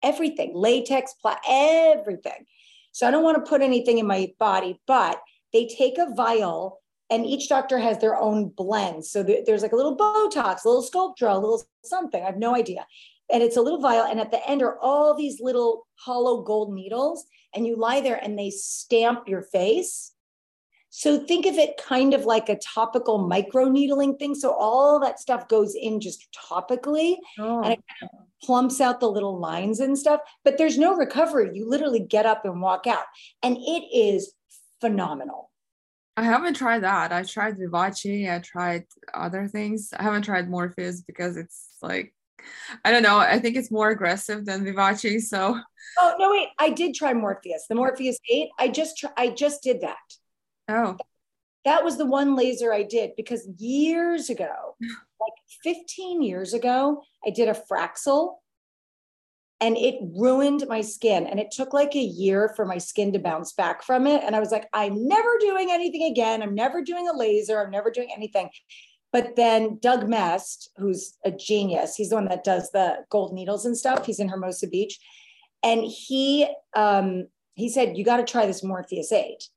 everything, 0.04 0.52
latex, 0.54 1.15
pla- 1.19 1.39
everything. 1.50 2.45
So 2.91 3.08
I 3.08 3.12
don't 3.12 3.24
want 3.24 3.43
to 3.43 3.50
put 3.50 3.62
anything 3.62 3.97
in 3.97 4.06
my 4.06 4.32
body, 4.38 4.80
but 4.86 5.19
they 5.54 5.67
take 5.67 5.97
a 5.97 6.13
vial 6.13 6.82
and 7.10 7.26
each 7.26 7.50
doctor 7.50 7.80
has 7.80 8.00
their 8.00 8.15
own 8.15 8.50
blend. 8.50 9.06
So 9.06 9.24
there's 9.24 9.63
like 9.63 9.74
a 9.74 9.76
little 9.76 9.97
Botox, 9.97 10.63
a 10.63 10.69
little 10.69 10.84
Sculptra, 10.84 11.34
a 11.34 11.39
little 11.39 11.63
something. 11.84 12.21
I 12.21 12.26
have 12.26 12.38
no 12.38 12.56
idea. 12.56 12.86
And 13.32 13.41
it's 13.41 13.58
a 13.58 13.62
little 13.62 13.82
vial. 13.82 14.06
And 14.06 14.19
at 14.19 14.32
the 14.32 14.47
end 14.50 14.62
are 14.62 14.78
all 14.80 15.15
these 15.15 15.39
little 15.41 15.88
hollow 15.95 16.43
gold 16.43 16.74
needles. 16.74 17.26
And 17.53 17.67
you 17.67 17.75
lie 17.75 18.01
there 18.01 18.19
and 18.21 18.37
they 18.37 18.49
stamp 18.49 19.27
your 19.27 19.41
face. 19.41 20.13
So 20.89 21.19
think 21.19 21.45
of 21.45 21.55
it 21.55 21.81
kind 21.81 22.13
of 22.13 22.25
like 22.25 22.49
a 22.49 22.57
topical 22.57 23.27
micro 23.27 23.69
needling 23.69 24.17
thing. 24.17 24.35
So 24.35 24.51
all 24.53 24.99
that 24.99 25.19
stuff 25.19 25.47
goes 25.47 25.73
in 25.73 26.01
just 26.01 26.27
topically 26.49 27.15
oh. 27.39 27.61
and 27.63 27.73
it 27.73 27.83
kind 27.99 28.11
of 28.13 28.19
plumps 28.43 28.81
out 28.81 28.99
the 28.99 29.09
little 29.09 29.39
lines 29.39 29.79
and 29.79 29.97
stuff. 29.97 30.19
But 30.43 30.57
there's 30.57 30.77
no 30.77 30.95
recovery. 30.95 31.51
You 31.53 31.69
literally 31.69 32.01
get 32.01 32.25
up 32.25 32.43
and 32.43 32.61
walk 32.61 32.87
out. 32.87 33.05
And 33.41 33.55
it 33.57 33.83
is 33.95 34.33
phenomenal. 34.81 35.49
I 36.17 36.23
haven't 36.23 36.55
tried 36.55 36.83
that. 36.83 37.13
I 37.13 37.23
tried 37.23 37.57
Vivace. 37.57 38.29
I 38.29 38.39
tried 38.39 38.83
other 39.13 39.47
things. 39.47 39.93
I 39.97 40.03
haven't 40.03 40.23
tried 40.23 40.49
Morpheus 40.49 41.01
because 41.01 41.37
it's 41.37 41.77
like, 41.81 42.13
I 42.86 42.91
don't 42.91 43.04
know. 43.04 43.17
I 43.17 43.39
think 43.39 43.56
it's 43.56 43.71
more 43.71 43.89
aggressive 43.89 44.45
than 44.45 44.63
Vivace. 44.63 45.30
So. 45.30 45.60
Oh 45.99 46.15
no! 46.17 46.32
Wait, 46.32 46.49
I 46.60 46.69
did 46.69 46.95
try 46.95 47.13
Morpheus. 47.13 47.65
The 47.67 47.75
Morpheus 47.75 48.17
Eight. 48.30 48.49
I 48.60 48.67
just 48.69 48.97
tr- 48.97 49.08
I 49.17 49.30
just 49.30 49.63
did 49.63 49.82
that. 49.82 49.97
Oh. 50.69 50.97
That 51.65 51.84
was 51.84 51.97
the 51.97 52.06
one 52.06 52.36
laser 52.36 52.73
I 52.73 52.84
did 52.84 53.12
because 53.15 53.47
years 53.58 54.30
ago, 54.30 54.75
like 54.80 55.34
15 55.63 56.23
years 56.23 56.54
ago, 56.56 57.04
I 57.25 57.30
did 57.30 57.49
a 57.49 57.54
Fraxel 57.71 58.38
and 59.62 59.77
it 59.77 59.99
ruined 60.15 60.65
my 60.67 60.82
skin. 60.82 61.27
And 61.27 61.39
it 61.39 61.51
took 61.51 61.71
like 61.71 61.95
a 61.95 61.99
year 61.99 62.51
for 62.56 62.65
my 62.65 62.80
skin 62.80 63.13
to 63.13 63.19
bounce 63.19 63.54
back 63.54 63.84
from 63.84 64.08
it. 64.08 64.23
And 64.23 64.36
I 64.36 64.39
was 64.39 64.51
like, 64.51 64.67
I'm 64.73 65.08
never 65.08 65.38
doing 65.39 65.69
anything 65.71 66.12
again. 66.12 66.41
I'm 66.41 66.56
never 66.56 66.82
doing 66.82 67.08
a 67.08 67.15
laser. 67.15 67.62
I'm 67.63 67.69
never 67.69 67.91
doing 67.91 68.10
anything. 68.15 68.49
But 69.12 69.36
then 69.36 69.78
Doug 69.82 70.08
Mest, 70.08 70.69
who's 70.78 71.17
a 71.26 71.32
genius, 71.32 71.95
he's 71.95 72.10
the 72.10 72.15
one 72.15 72.30
that 72.30 72.43
does 72.43 72.71
the 72.71 73.06
gold 73.10 73.34
needles 73.34 73.65
and 73.65 73.78
stuff. 73.78 74.06
He's 74.06 74.19
in 74.19 74.30
Hermosa 74.30 74.67
Beach. 74.67 75.00
And 75.63 75.84
he 75.84 76.47
um, 76.76 77.28
he 77.56 77.69
said, 77.69 77.97
You 77.97 78.04
got 78.04 78.17
to 78.17 78.24
try 78.24 78.45
this 78.45 78.63
Morpheus 78.63 79.12
8. 79.12 79.47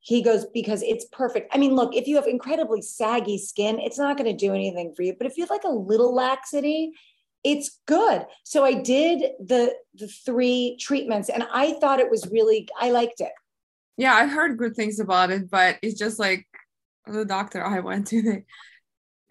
He 0.00 0.20
goes, 0.20 0.46
because 0.46 0.82
it's 0.82 1.04
perfect. 1.12 1.54
I 1.54 1.58
mean, 1.58 1.76
look, 1.76 1.94
if 1.94 2.08
you 2.08 2.16
have 2.16 2.26
incredibly 2.26 2.82
saggy 2.82 3.38
skin, 3.38 3.78
it's 3.78 3.98
not 3.98 4.16
going 4.16 4.28
to 4.28 4.36
do 4.36 4.52
anything 4.52 4.92
for 4.96 5.02
you. 5.02 5.14
But 5.16 5.28
if 5.28 5.36
you 5.36 5.44
have 5.44 5.50
like 5.50 5.62
a 5.62 5.70
little 5.70 6.12
laxity, 6.12 6.92
it's 7.44 7.78
good. 7.86 8.26
So 8.42 8.64
I 8.64 8.74
did 8.74 9.20
the 9.38 9.74
the 9.94 10.08
three 10.08 10.76
treatments 10.80 11.28
and 11.28 11.46
I 11.52 11.74
thought 11.74 12.00
it 12.00 12.10
was 12.10 12.28
really 12.30 12.68
I 12.80 12.90
liked 12.90 13.20
it. 13.20 13.32
Yeah, 13.96 14.14
I 14.14 14.26
heard 14.26 14.58
good 14.58 14.74
things 14.74 14.98
about 15.00 15.30
it, 15.30 15.50
but 15.50 15.78
it's 15.82 15.98
just 15.98 16.18
like 16.18 16.46
the 17.06 17.24
doctor 17.24 17.64
I 17.64 17.80
went 17.80 18.06
to 18.08 18.22
they 18.22 18.44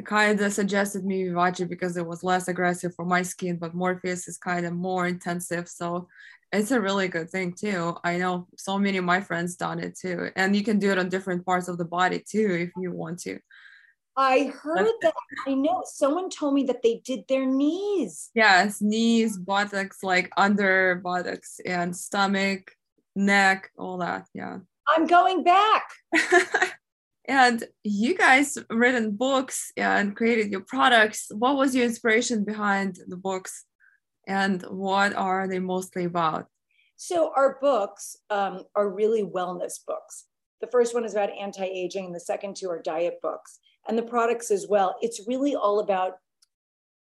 kind 0.06 0.40
of 0.40 0.54
suggested 0.54 1.06
me 1.06 1.24
Vivace 1.26 1.68
because 1.68 1.98
it 1.98 2.06
was 2.06 2.24
less 2.24 2.48
aggressive 2.48 2.94
for 2.96 3.06
my 3.06 3.22
skin, 3.22 3.58
but 3.58 3.74
Morpheus 3.74 4.28
is 4.28 4.38
kind 4.38 4.66
of 4.66 4.74
more 4.74 5.08
intensive. 5.08 5.68
So 5.68 6.08
it's 6.52 6.72
a 6.72 6.82
really 6.82 7.08
good 7.08 7.30
thing 7.30 7.54
too. 7.54 7.96
I 8.04 8.18
know 8.18 8.48
so 8.58 8.78
many 8.78 8.98
of 8.98 9.06
my 9.06 9.22
friends 9.22 9.56
done 9.56 9.80
it 9.80 9.98
too. 9.98 10.30
And 10.36 10.56
you 10.56 10.64
can 10.64 10.80
do 10.80 10.92
it 10.92 11.00
on 11.00 11.10
different 11.10 11.46
parts 11.46 11.68
of 11.68 11.78
the 11.78 11.86
body 11.86 12.24
too 12.28 12.52
if 12.52 12.72
you 12.78 12.92
want 12.92 13.20
to. 13.22 13.40
I 14.18 14.52
heard 14.62 14.92
that. 15.02 15.14
I 15.48 15.54
know 15.54 15.84
someone 15.86 16.30
told 16.30 16.54
me 16.54 16.64
that 16.64 16.84
they 16.84 17.02
did 17.06 17.22
their 17.30 17.46
knees. 17.46 18.30
Yes, 18.36 18.82
knees, 18.82 19.38
buttocks, 19.38 20.04
like 20.04 20.30
under 20.36 20.96
buttocks 20.96 21.62
and 21.66 21.96
stomach, 21.96 22.76
neck, 23.16 23.72
all 23.78 23.98
that. 23.98 24.28
Yeah. 24.34 24.60
I'm 24.88 25.08
going 25.08 25.44
back. 25.44 25.84
and 27.32 27.64
you 27.86 28.18
guys 28.18 28.58
written 28.70 29.12
books 29.12 29.72
and 29.78 30.18
created 30.18 30.52
your 30.52 30.66
products. 30.66 31.32
What 31.32 31.56
was 31.56 31.74
your 31.74 31.86
inspiration 31.86 32.44
behind 32.44 32.98
the 33.08 33.16
books 33.16 33.64
and 34.28 34.62
what 34.64 35.14
are 35.16 35.48
they 35.48 35.60
mostly 35.60 36.04
about? 36.04 36.48
So 36.98 37.32
our 37.34 37.58
books 37.62 38.18
um, 38.30 38.66
are 38.76 38.90
really 38.90 39.24
wellness 39.24 39.76
books. 39.88 40.26
The 40.60 40.68
first 40.68 40.94
one 40.94 41.06
is 41.06 41.14
about 41.14 41.30
anti-aging 41.32 42.08
and 42.08 42.14
the 42.14 42.20
second 42.20 42.58
two 42.58 42.70
are 42.70 42.82
diet 42.82 43.22
books 43.24 43.60
and 43.88 43.98
the 43.98 44.04
products 44.04 44.52
as 44.52 44.68
well. 44.68 44.98
It's 45.02 45.26
really 45.26 45.56
all 45.56 45.80
about 45.80 46.18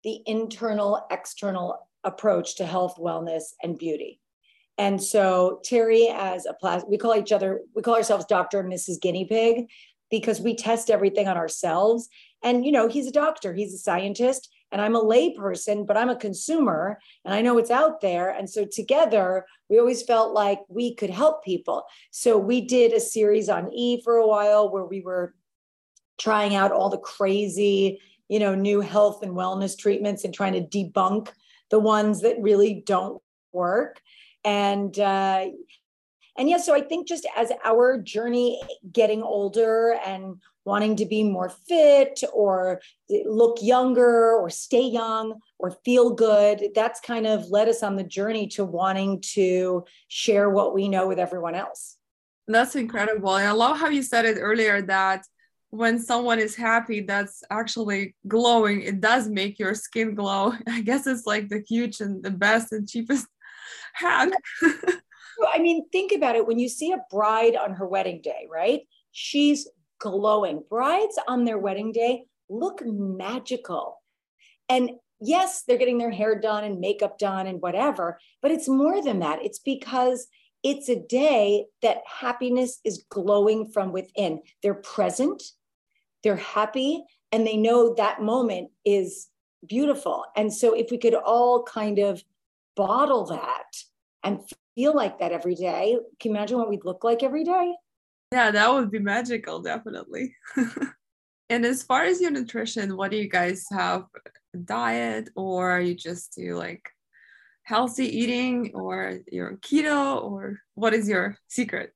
the 0.05 0.23
internal, 0.25 1.07
external 1.11 1.87
approach 2.03 2.57
to 2.57 2.65
health, 2.65 2.97
wellness, 2.99 3.53
and 3.63 3.79
beauty. 3.79 4.21
And 4.79 5.01
so 5.01 5.61
Terry, 5.63 6.09
as 6.09 6.47
a 6.47 6.55
plastic, 6.55 6.89
we 6.89 6.99
call 6.99 7.15
each 7.15 7.31
other, 7.31 7.61
we 7.77 7.83
call 7.83 7.95
ourselves 7.95 8.25
Dr. 8.25 8.61
and 8.61 8.73
Mrs. 8.73 9.01
Guinea 9.01 9.27
Pig 9.27 9.69
because 10.11 10.41
we 10.41 10.55
test 10.55 10.91
everything 10.91 11.29
on 11.29 11.37
ourselves. 11.37 12.09
And, 12.43 12.65
you 12.65 12.73
know, 12.73 12.89
he's 12.89 13.07
a 13.07 13.13
doctor, 13.13 13.55
he's 13.55 13.75
a 13.75 13.79
scientist, 13.79 14.51
and 14.71 14.81
I'm 14.81 14.97
a 14.97 15.05
layperson, 15.05 15.87
but 15.87 15.97
I'm 15.97 16.11
a 16.11 16.17
consumer 16.17 16.99
and 17.25 17.33
I 17.33 17.43
know 17.43 17.59
it's 17.59 17.71
out 17.71 18.01
there. 18.01 18.31
And 18.31 18.51
so 18.51 18.65
together, 18.65 19.47
we 19.69 19.79
always 19.79 20.03
felt 20.03 20.35
like 20.35 20.61
we 20.69 20.95
could 20.95 21.11
help 21.11 21.45
people. 21.45 21.85
So 22.11 22.37
we 22.37 22.61
did 22.61 22.93
a 22.93 23.01
series 23.01 23.49
on 23.49 23.73
E 23.73 24.03
for 24.03 24.17
a 24.17 24.27
while 24.27 24.73
where 24.73 24.85
we 24.85 25.01
were 25.01 25.35
trying 26.19 26.55
out 26.55 26.73
all 26.73 26.91
the 26.91 26.99
crazy, 26.99 28.01
you 28.29 28.39
know, 28.39 28.55
new 28.55 28.81
health 28.81 29.23
and 29.23 29.33
wellness 29.33 29.79
treatments 29.79 30.25
and 30.25 30.35
trying 30.35 30.55
to 30.55 30.61
debunk 30.61 31.29
the 31.71 31.79
ones 31.79 32.23
that 32.23 32.37
really 32.41 32.83
don't 32.87 33.23
work. 33.53 34.01
And 34.45 34.99
uh, 34.99 35.47
and 36.37 36.49
yeah, 36.51 36.57
so 36.57 36.75
I 36.75 36.81
think 36.81 37.07
just 37.07 37.27
as 37.37 37.53
our 37.65 37.99
journey 37.99 38.61
getting 38.93 39.23
older 39.23 39.97
and 40.05 40.37
wanting 40.65 40.97
to 40.97 41.07
be 41.07 41.23
more 41.23 41.49
fit 41.49 42.23
or 42.33 42.81
look 43.27 43.59
younger 43.63 44.33
or 44.33 44.51
stay 44.51 44.83
young 44.87 45.41
or 45.59 45.71
feel 45.85 46.11
good, 46.11 46.71
that's 46.75 47.01
kind 47.01 47.27
of 47.27 47.51
led 47.51 47.69
us 47.69 47.83
on 47.83 47.97
the 47.97 48.03
journey 48.03 48.49
to 48.49 48.65
wanting 48.65 49.21
to 49.21 49.85
share 50.09 50.51
what 50.51 50.75
we 50.75 50.89
know 50.89 51.07
with 51.07 51.19
everyone 51.19 51.55
else. 51.55 51.97
That's 52.49 52.75
incredible. 52.77 53.31
I 53.31 53.51
love 53.53 53.79
how 53.79 53.89
you 53.89 54.03
said 54.03 54.25
it 54.25 54.39
earlier 54.41 54.83
that 54.83 55.25
when 55.71 55.99
someone 55.99 56.39
is 56.39 56.55
happy 56.55 57.01
that's 57.01 57.43
actually 57.51 58.15
glowing 58.29 58.81
it 58.83 59.01
does 59.01 59.29
make 59.29 59.59
your 59.59 59.75
skin 59.75 60.15
glow 60.15 60.53
i 60.69 60.81
guess 60.81 61.05
it's 61.05 61.27
like 61.27 61.49
the 61.49 61.65
huge 61.69 62.01
and 62.01 62.23
the 62.23 62.31
best 62.31 62.71
and 62.71 62.89
cheapest 62.89 63.27
hack 63.95 64.31
i 65.53 65.59
mean 65.59 65.89
think 65.91 66.13
about 66.13 66.37
it. 66.37 66.47
When 66.47 66.59
you 66.59 66.69
see 66.69 66.93
a 66.93 67.05
bride 67.11 67.57
on 67.57 67.75
her 67.75 67.87
wedding 67.87 68.21
day 68.23 68.47
right? 68.51 68.81
She's 69.13 69.69
glowing. 70.01 70.63
Brides 70.69 71.19
on 71.29 71.45
their 71.45 71.59
wedding 71.59 71.93
day 71.93 72.25
look 72.49 72.83
magical. 72.85 74.01
And 74.69 74.91
yes 75.21 75.63
they're 75.63 75.79
getting 75.79 75.99
their 75.99 76.11
hair 76.11 76.39
done 76.39 76.65
and 76.65 76.81
makeup 76.81 77.19
done 77.19 77.47
and 77.47 77.63
whatever 77.63 78.19
but 78.43 78.51
it's 78.51 78.69
more 78.69 79.03
than 79.03 79.21
that. 79.21 79.45
It's 79.45 79.61
because 79.61 80.27
it's 80.63 80.89
a 80.89 80.97
day 80.97 81.67
that 81.83 81.99
happiness 82.07 82.81
is 82.85 83.05
glowing 83.11 83.71
from 83.71 83.93
within. 83.93 84.41
They're 84.63 84.75
present, 84.75 85.43
they're 86.23 86.37
happy 86.37 87.05
and 87.31 87.47
they 87.47 87.57
know 87.57 87.95
that 87.95 88.23
moment 88.23 88.71
is 88.85 89.29
beautiful. 89.67 90.25
And 90.37 90.53
so 90.53 90.75
if 90.75 90.91
we 90.91 90.99
could 90.99 91.15
all 91.15 91.63
kind 91.65 91.99
of 91.99 92.23
bottle 92.77 93.27
that 93.27 93.77
and 94.23 94.41
feel 94.75 94.95
like 94.95 95.19
that 95.19 95.33
every 95.33 95.55
day, 95.55 95.99
can 96.21 96.31
you 96.31 96.37
imagine 96.37 96.59
what 96.59 96.69
we'd 96.69 96.85
look 96.85 97.05
like 97.05 97.23
every 97.23 97.45
day? 97.45 97.75
Yeah, 98.33 98.51
that 98.51 98.73
would 98.73 98.91
be 98.91 98.99
magical, 98.99 99.61
definitely. 99.61 100.35
and 101.49 101.65
as 101.65 101.83
far 101.83 102.05
as 102.05 102.21
your 102.21 102.31
nutrition, 102.31 102.97
what 102.97 103.11
do 103.11 103.17
you 103.17 103.29
guys 103.29 103.65
have? 103.71 104.05
Diet 104.65 105.31
or 105.35 105.81
you 105.81 105.95
just 105.95 106.37
do 106.37 106.57
like 106.57 106.89
healthy 107.65 108.07
eating 108.07 108.71
or 108.75 109.19
you're 109.31 109.57
keto 109.57 110.23
or 110.23 110.61
what 110.75 110.95
is 110.95 111.09
your 111.09 111.37
secret? 111.49 111.93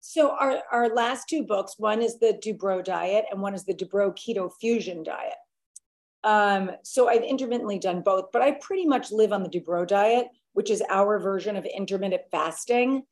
So 0.00 0.36
our, 0.38 0.60
our 0.70 0.94
last 0.94 1.28
two 1.28 1.44
books, 1.44 1.74
one 1.78 2.02
is 2.02 2.18
the 2.18 2.38
Dubrow 2.44 2.84
diet 2.84 3.24
and 3.30 3.40
one 3.40 3.54
is 3.54 3.64
the 3.64 3.74
Dubrow 3.74 4.14
keto 4.16 4.50
fusion 4.60 5.02
diet. 5.02 5.34
Um, 6.24 6.70
so 6.82 7.08
I've 7.08 7.22
intermittently 7.22 7.78
done 7.78 8.02
both, 8.02 8.32
but 8.32 8.42
I 8.42 8.52
pretty 8.52 8.86
much 8.86 9.10
live 9.10 9.32
on 9.32 9.42
the 9.42 9.48
Dubrow 9.48 9.86
diet, 9.86 10.28
which 10.52 10.70
is 10.70 10.82
our 10.88 11.18
version 11.18 11.56
of 11.56 11.64
intermittent 11.64 12.22
fasting. 12.30 13.02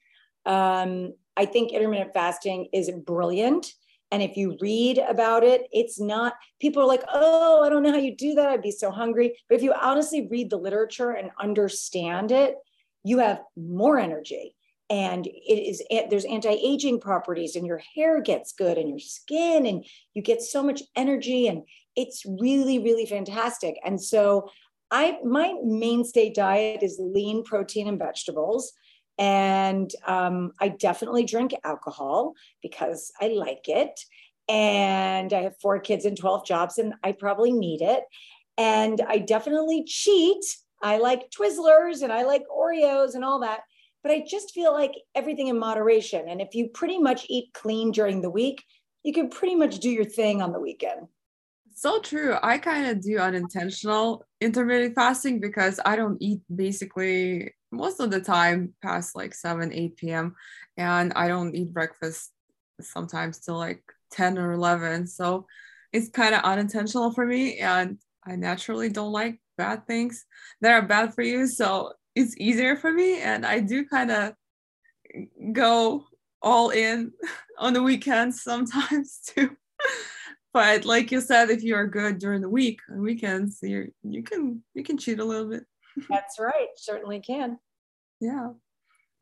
Um, 0.46 1.14
I 1.36 1.46
think 1.46 1.72
intermittent 1.72 2.14
fasting 2.14 2.68
is 2.72 2.90
brilliant. 2.90 3.72
And 4.12 4.22
if 4.22 4.36
you 4.36 4.56
read 4.60 4.98
about 4.98 5.44
it, 5.44 5.68
it's 5.72 6.00
not, 6.00 6.34
people 6.60 6.82
are 6.82 6.86
like, 6.86 7.04
oh, 7.12 7.62
I 7.62 7.68
don't 7.68 7.82
know 7.82 7.92
how 7.92 7.98
you 7.98 8.16
do 8.16 8.34
that. 8.34 8.48
I'd 8.48 8.62
be 8.62 8.72
so 8.72 8.90
hungry. 8.90 9.38
But 9.48 9.56
if 9.56 9.62
you 9.62 9.72
honestly 9.72 10.26
read 10.28 10.50
the 10.50 10.56
literature 10.56 11.10
and 11.10 11.30
understand 11.40 12.32
it, 12.32 12.56
you 13.04 13.18
have 13.18 13.40
more 13.56 13.98
energy 13.98 14.56
and 14.90 15.26
it 15.28 15.30
is 15.30 15.82
there's 16.10 16.24
anti-aging 16.24 17.00
properties 17.00 17.54
and 17.54 17.64
your 17.64 17.80
hair 17.94 18.20
gets 18.20 18.52
good 18.52 18.76
and 18.76 18.88
your 18.88 18.98
skin 18.98 19.64
and 19.64 19.86
you 20.14 20.20
get 20.20 20.42
so 20.42 20.62
much 20.62 20.82
energy 20.96 21.46
and 21.46 21.62
it's 22.00 22.24
really 22.24 22.78
really 22.78 23.06
fantastic. 23.06 23.76
And 23.84 24.02
so 24.02 24.48
i 24.90 25.18
my 25.24 25.54
mainstay 25.62 26.30
diet 26.32 26.82
is 26.82 26.98
lean 26.98 27.44
protein 27.44 27.88
and 27.88 27.98
vegetables. 27.98 28.72
And 29.18 29.90
um, 30.06 30.52
i 30.60 30.68
definitely 30.68 31.24
drink 31.24 31.54
alcohol 31.64 32.34
because 32.62 33.12
i 33.20 33.28
like 33.28 33.68
it. 33.68 34.00
And 34.48 35.32
i 35.32 35.42
have 35.42 35.60
four 35.60 35.78
kids 35.78 36.04
and 36.04 36.16
12 36.16 36.46
jobs 36.46 36.78
and 36.78 36.94
i 37.04 37.12
probably 37.12 37.52
need 37.52 37.82
it. 37.82 38.04
And 38.56 39.00
i 39.08 39.18
definitely 39.18 39.84
cheat. 39.84 40.44
I 40.82 40.96
like 40.98 41.30
twizzlers 41.30 42.02
and 42.02 42.12
i 42.12 42.22
like 42.22 42.44
oreos 42.48 43.14
and 43.14 43.24
all 43.24 43.40
that. 43.40 43.60
But 44.02 44.12
I 44.12 44.24
just 44.26 44.54
feel 44.54 44.72
like 44.72 44.94
everything 45.14 45.48
in 45.48 45.58
moderation. 45.58 46.22
And 46.30 46.40
if 46.40 46.54
you 46.54 46.68
pretty 46.68 46.98
much 46.98 47.26
eat 47.28 47.52
clean 47.52 47.92
during 47.92 48.22
the 48.22 48.30
week, 48.30 48.64
you 49.02 49.12
can 49.12 49.28
pretty 49.28 49.54
much 49.54 49.78
do 49.78 49.90
your 49.90 50.04
thing 50.04 50.40
on 50.42 50.52
the 50.52 50.60
weekend. 50.60 51.06
So 51.80 51.98
true. 51.98 52.36
I 52.42 52.58
kind 52.58 52.88
of 52.88 53.00
do 53.00 53.16
unintentional 53.16 54.26
intermittent 54.38 54.94
fasting 54.94 55.40
because 55.40 55.80
I 55.82 55.96
don't 55.96 56.18
eat 56.20 56.42
basically 56.54 57.54
most 57.72 58.00
of 58.00 58.10
the 58.10 58.20
time 58.20 58.74
past 58.82 59.16
like 59.16 59.32
7, 59.32 59.72
8 59.72 59.96
p.m. 59.96 60.34
And 60.76 61.10
I 61.14 61.26
don't 61.26 61.54
eat 61.56 61.72
breakfast 61.72 62.32
sometimes 62.82 63.38
till 63.38 63.56
like 63.56 63.82
10 64.10 64.36
or 64.36 64.52
11. 64.52 65.06
So 65.06 65.46
it's 65.90 66.10
kind 66.10 66.34
of 66.34 66.42
unintentional 66.42 67.14
for 67.14 67.24
me. 67.24 67.56
And 67.60 67.96
I 68.26 68.36
naturally 68.36 68.90
don't 68.90 69.12
like 69.12 69.40
bad 69.56 69.86
things 69.86 70.26
that 70.60 70.72
are 70.72 70.86
bad 70.86 71.14
for 71.14 71.22
you. 71.22 71.46
So 71.46 71.94
it's 72.14 72.36
easier 72.36 72.76
for 72.76 72.92
me 72.92 73.22
and 73.22 73.46
I 73.46 73.60
do 73.60 73.86
kind 73.86 74.10
of 74.10 74.34
go 75.54 76.04
all 76.42 76.68
in 76.68 77.12
on 77.58 77.72
the 77.72 77.82
weekends 77.82 78.42
sometimes 78.42 79.20
too. 79.26 79.56
but 80.52 80.84
like 80.84 81.12
you 81.12 81.20
said, 81.20 81.50
if 81.50 81.62
you 81.62 81.74
are 81.74 81.86
good 81.86 82.18
during 82.18 82.40
the 82.40 82.48
week 82.48 82.80
on 82.90 83.00
weekends, 83.00 83.58
you 83.62 83.92
you 84.02 84.22
can 84.22 84.62
you 84.74 84.82
can 84.82 84.98
cheat 84.98 85.20
a 85.20 85.24
little 85.24 85.48
bit. 85.48 85.64
That's 86.08 86.38
right, 86.38 86.68
certainly 86.76 87.20
can. 87.20 87.58
Yeah. 88.20 88.50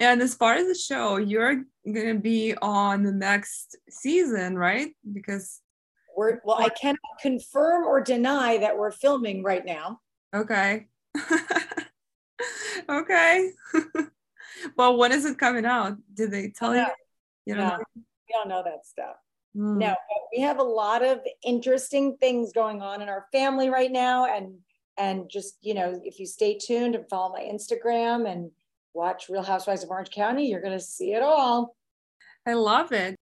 And 0.00 0.22
as 0.22 0.34
far 0.34 0.54
as 0.54 0.66
the 0.66 0.74
show, 0.74 1.16
you're 1.16 1.64
gonna 1.84 2.14
be 2.14 2.54
on 2.62 3.02
the 3.02 3.12
next 3.12 3.76
season, 3.90 4.56
right? 4.56 4.94
Because 5.12 5.60
we're 6.16 6.40
well, 6.44 6.58
I 6.60 6.68
cannot 6.70 6.98
confirm 7.20 7.84
or 7.84 8.00
deny 8.00 8.58
that 8.58 8.76
we're 8.76 8.92
filming 8.92 9.42
right 9.42 9.64
now. 9.64 10.00
Okay. 10.34 10.86
okay. 12.88 13.50
well, 14.76 14.96
when 14.96 15.12
is 15.12 15.24
it 15.24 15.38
coming 15.38 15.66
out? 15.66 15.96
Did 16.14 16.30
they 16.30 16.50
tell 16.50 16.74
you? 16.74 16.86
You 17.46 17.54
don't 17.54 17.64
no, 17.64 17.76
know? 17.76 17.84
We 17.96 18.02
don't 18.32 18.48
know 18.48 18.62
that 18.64 18.86
stuff. 18.86 19.16
Mm. 19.56 19.78
No, 19.78 19.94
we 20.34 20.42
have 20.42 20.58
a 20.58 20.64
lot 20.64 21.04
of 21.04 21.20
interesting 21.44 22.16
things 22.18 22.52
going 22.52 22.82
on 22.82 23.02
in 23.02 23.08
our 23.08 23.26
family 23.32 23.70
right 23.70 23.90
now. 23.90 24.26
And 24.26 24.58
and 24.98 25.30
just, 25.30 25.56
you 25.60 25.74
know, 25.74 26.00
if 26.04 26.18
you 26.18 26.26
stay 26.26 26.58
tuned 26.58 26.94
and 26.94 27.08
follow 27.08 27.32
my 27.32 27.42
Instagram 27.42 28.30
and 28.30 28.50
watch 28.94 29.28
Real 29.28 29.44
Housewives 29.44 29.84
of 29.84 29.90
Orange 29.90 30.10
County, 30.10 30.48
you're 30.48 30.60
gonna 30.60 30.80
see 30.80 31.12
it 31.12 31.22
all. 31.22 31.76
I 32.46 32.54
love 32.54 32.92
it. 32.92 33.16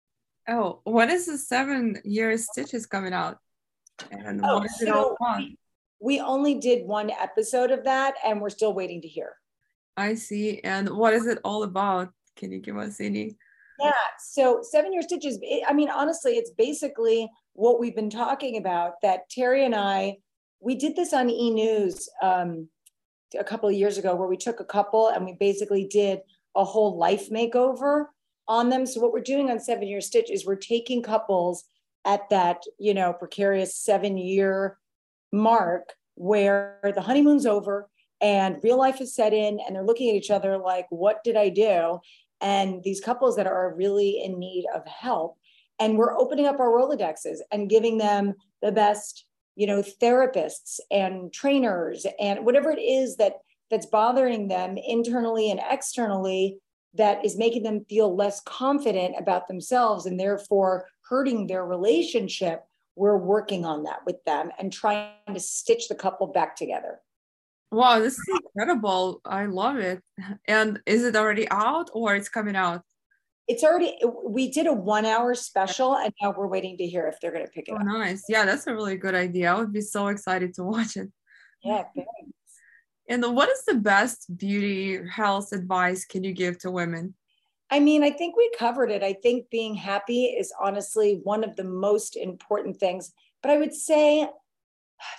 Oh, 0.48 0.82
what 0.84 1.10
is 1.10 1.26
the 1.26 1.38
seven 1.38 2.00
year 2.04 2.38
stitches 2.38 2.86
coming 2.86 3.14
out? 3.14 3.38
And 4.12 4.42
oh, 4.44 4.56
what 4.56 4.66
is 4.66 4.80
so 4.80 4.86
it 4.86 4.90
all 4.90 5.18
on? 5.22 5.56
We 6.00 6.20
only 6.20 6.56
did 6.56 6.86
one 6.86 7.10
episode 7.10 7.72
of 7.72 7.86
that 7.86 8.16
and 8.26 8.42
we're 8.42 8.50
still 8.50 8.74
waiting 8.74 9.02
to 9.02 9.08
hear. 9.08 9.36
I 9.96 10.16
see. 10.16 10.60
And 10.62 10.90
what 10.90 11.14
is 11.14 11.28
it 11.28 11.40
all 11.44 11.64
about? 11.64 12.12
Can 12.36 12.52
you 12.52 12.60
give 12.60 12.78
us 12.78 13.00
any? 13.00 13.38
Yeah. 13.84 13.92
So 14.20 14.62
seven 14.62 14.94
year 14.94 15.02
stitches. 15.02 15.38
It, 15.42 15.64
I 15.68 15.74
mean, 15.74 15.90
honestly, 15.90 16.34
it's 16.34 16.52
basically 16.52 17.30
what 17.54 17.80
we've 17.80 17.96
been 17.96 18.10
talking 18.10 18.58
about. 18.58 18.94
That 19.02 19.30
Terry 19.30 19.66
and 19.66 19.76
I, 19.76 20.18
we 20.60 20.76
did 20.76 20.96
this 20.96 21.14
on 21.14 21.30
E 21.30 21.52
News 21.52 22.10
um, 22.22 22.70
a 23.38 23.44
couple 23.44 23.70
of 23.70 23.76
years 23.76 23.98
ago, 23.98 24.16
where 24.16 24.28
we 24.28 24.38
took 24.38 24.60
a 24.60 24.66
couple 24.66 25.10
and 25.10 25.26
we 25.26 25.34
basically 25.40 25.86
did 25.86 26.20
a 26.56 26.64
whole 26.64 26.98
life 26.98 27.30
makeover 27.30 28.06
on 28.48 28.70
them. 28.70 28.86
So 28.86 29.02
what 29.02 29.12
we're 29.12 29.22
doing 29.22 29.50
on 29.50 29.60
Seven 29.60 29.88
Year 29.88 30.02
Stitch 30.02 30.32
is 30.32 30.46
we're 30.46 30.56
taking 30.56 31.02
couples 31.02 31.66
at 32.06 32.30
that 32.30 32.64
you 32.80 32.94
know 32.94 33.14
precarious 33.14 33.76
seven 33.76 34.18
year 34.18 34.78
mark 35.32 35.94
where 36.16 36.80
the 36.96 37.02
honeymoon's 37.02 37.46
over 37.46 37.90
and 38.22 38.58
real 38.64 38.78
life 38.78 39.02
is 39.02 39.16
set 39.16 39.34
in 39.34 39.60
and 39.66 39.76
they're 39.76 39.84
looking 39.84 40.10
at 40.10 40.16
each 40.16 40.32
other 40.32 40.58
like 40.58 40.86
what 40.90 41.24
did 41.24 41.36
i 41.36 41.50
do 41.50 42.00
and 42.44 42.84
these 42.84 43.02
couples 43.02 43.38
that 43.38 43.48
are 43.48 43.74
really 43.76 44.22
in 44.24 44.38
need 44.38 44.66
of 44.76 44.86
help 44.86 45.38
and 45.80 45.98
we're 45.98 46.18
opening 46.20 46.46
up 46.46 46.60
our 46.60 46.70
rolodexes 46.70 47.38
and 47.52 47.70
giving 47.70 47.98
them 47.98 48.34
the 48.62 48.72
best 48.72 49.26
you 49.56 49.66
know 49.66 49.82
therapists 50.02 50.80
and 50.92 51.34
trainers 51.34 52.06
and 52.20 52.46
whatever 52.46 52.70
it 52.70 52.82
is 52.82 53.18
that 53.18 53.38
that's 53.72 53.86
bothering 53.88 54.48
them 54.48 54.78
internally 54.78 55.50
and 55.50 55.60
externally 55.70 56.60
that 56.94 57.26
is 57.26 57.38
making 57.38 57.64
them 57.64 57.84
feel 57.90 58.16
less 58.16 58.40
confident 58.42 59.16
about 59.18 59.48
themselves 59.48 60.06
and 60.06 60.20
therefore 60.20 60.86
hurting 61.10 61.48
their 61.48 61.66
relationship 61.66 62.64
we're 62.96 63.18
working 63.18 63.66
on 63.66 63.84
that 63.84 64.00
with 64.06 64.24
them 64.26 64.52
and 64.60 64.72
trying 64.72 65.10
to 65.34 65.40
stitch 65.40 65.88
the 65.88 65.96
couple 65.96 66.28
back 66.28 66.56
together 66.56 67.00
Wow, 67.74 68.00
this 68.00 68.14
is 68.14 68.26
incredible. 68.30 69.20
I 69.26 69.46
love 69.46 69.78
it. 69.78 70.02
And 70.48 70.80
is 70.86 71.04
it 71.04 71.16
already 71.16 71.50
out 71.50 71.90
or 71.94 72.16
it's 72.16 72.30
coming 72.30 72.56
out? 72.56 72.84
It's 73.48 73.64
already, 73.64 73.98
we 74.24 74.52
did 74.52 74.68
a 74.68 74.74
one 74.74 75.06
hour 75.06 75.34
special 75.34 75.96
and 75.96 76.14
now 76.22 76.34
we're 76.38 76.48
waiting 76.48 76.78
to 76.78 76.86
hear 76.86 77.08
if 77.08 77.20
they're 77.20 77.32
going 77.32 77.46
to 77.46 77.52
pick 77.52 77.68
it 77.68 77.72
oh, 77.72 77.78
up. 77.78 77.86
nice. 77.86 78.24
Yeah, 78.30 78.46
that's 78.46 78.68
a 78.68 78.74
really 78.74 78.96
good 78.96 79.16
idea. 79.16 79.52
I 79.52 79.58
would 79.58 79.74
be 79.74 79.82
so 79.82 80.08
excited 80.08 80.54
to 80.56 80.64
watch 80.74 80.96
it. 80.98 81.12
Yeah, 81.64 81.84
thanks. 81.96 82.10
And 83.10 83.36
what 83.36 83.50
is 83.50 83.66
the 83.66 83.76
best 83.76 84.38
beauty 84.38 85.00
health 85.10 85.52
advice 85.52 86.06
can 86.06 86.24
you 86.24 86.32
give 86.32 86.60
to 86.60 86.72
women? 86.72 87.16
I 87.72 87.80
mean, 87.80 88.04
I 88.04 88.12
think 88.12 88.38
we 88.38 88.52
covered 88.58 88.92
it. 88.92 89.02
I 89.02 89.14
think 89.14 89.50
being 89.50 89.74
happy 89.74 90.26
is 90.26 90.54
honestly 90.62 91.20
one 91.24 91.44
of 91.44 91.56
the 91.56 91.64
most 91.64 92.16
important 92.16 92.78
things. 92.78 93.12
But 93.42 93.52
I 93.52 93.58
would 93.58 93.74
say 93.74 94.30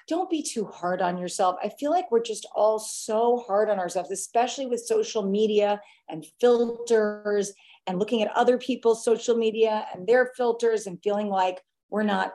don't 0.09 0.31
be 0.31 0.43
too 0.43 0.65
hard 0.67 1.03
on 1.03 1.19
yourself. 1.19 1.57
I 1.63 1.69
feel 1.69 1.91
like 1.91 2.11
we're 2.11 2.23
just 2.23 2.47
all 2.55 2.79
so 2.79 3.45
hard 3.47 3.71
on 3.71 3.79
ourselves, 3.79 4.11
especially 4.11 4.67
with 4.67 4.81
social 4.81 5.23
media 5.23 5.81
and 6.09 6.27
filters 6.41 7.53
and 7.87 7.99
looking 7.99 8.23
at 8.23 8.35
other 8.37 8.59
people's 8.59 9.05
social 9.05 9.37
media 9.37 9.87
and 9.95 10.07
their 10.07 10.33
filters 10.37 10.87
and 10.87 11.03
feeling 11.03 11.29
like 11.29 11.61
we're 11.91 12.03
not, 12.03 12.35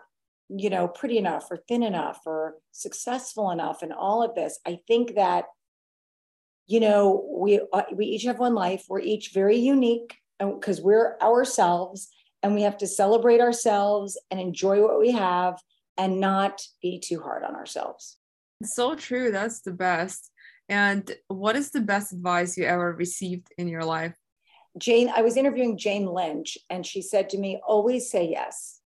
you 0.49 0.69
know, 0.69 0.88
pretty 0.88 1.17
enough 1.17 1.47
or 1.49 1.57
thin 1.67 1.83
enough 1.83 2.21
or 2.25 2.55
successful 2.71 3.51
enough 3.51 3.81
and 3.81 3.93
all 3.93 4.23
of 4.23 4.35
this. 4.35 4.59
I 4.65 4.79
think 4.88 5.15
that 5.15 5.45
you 6.67 6.79
know, 6.79 7.25
we 7.35 7.59
uh, 7.73 7.81
we 7.95 8.05
each 8.05 8.25
have 8.25 8.38
one 8.38 8.53
life. 8.53 8.85
We're 8.88 8.99
each 8.99 9.31
very 9.33 9.57
unique 9.57 10.15
because 10.38 10.79
we're 10.79 11.17
ourselves 11.19 12.09
and 12.43 12.53
we 12.53 12.62
have 12.62 12.77
to 12.77 12.88
celebrate 12.88 13.41
ourselves 13.41 14.19
and 14.31 14.39
enjoy 14.39 14.81
what 14.81 14.99
we 14.99 15.12
have 15.12 15.59
and 15.99 16.19
not 16.19 16.62
be 16.81 16.97
too 16.97 17.21
hard 17.21 17.43
on 17.43 17.55
ourselves. 17.55 18.17
So 18.63 18.95
true. 18.95 19.31
That's 19.31 19.62
the 19.62 19.73
best. 19.73 20.31
And 20.69 21.12
what 21.27 21.55
is 21.55 21.71
the 21.71 21.81
best 21.81 22.13
advice 22.13 22.57
you 22.57 22.63
ever 22.63 22.93
received 22.93 23.49
in 23.57 23.67
your 23.67 23.83
life? 23.83 24.15
Jane, 24.77 25.12
I 25.13 25.21
was 25.21 25.35
interviewing 25.35 25.77
Jane 25.77 26.05
Lynch, 26.05 26.57
and 26.69 26.85
she 26.85 27.01
said 27.01 27.29
to 27.29 27.38
me, 27.38 27.59
always 27.67 28.09
say 28.09 28.29
yes. 28.29 28.79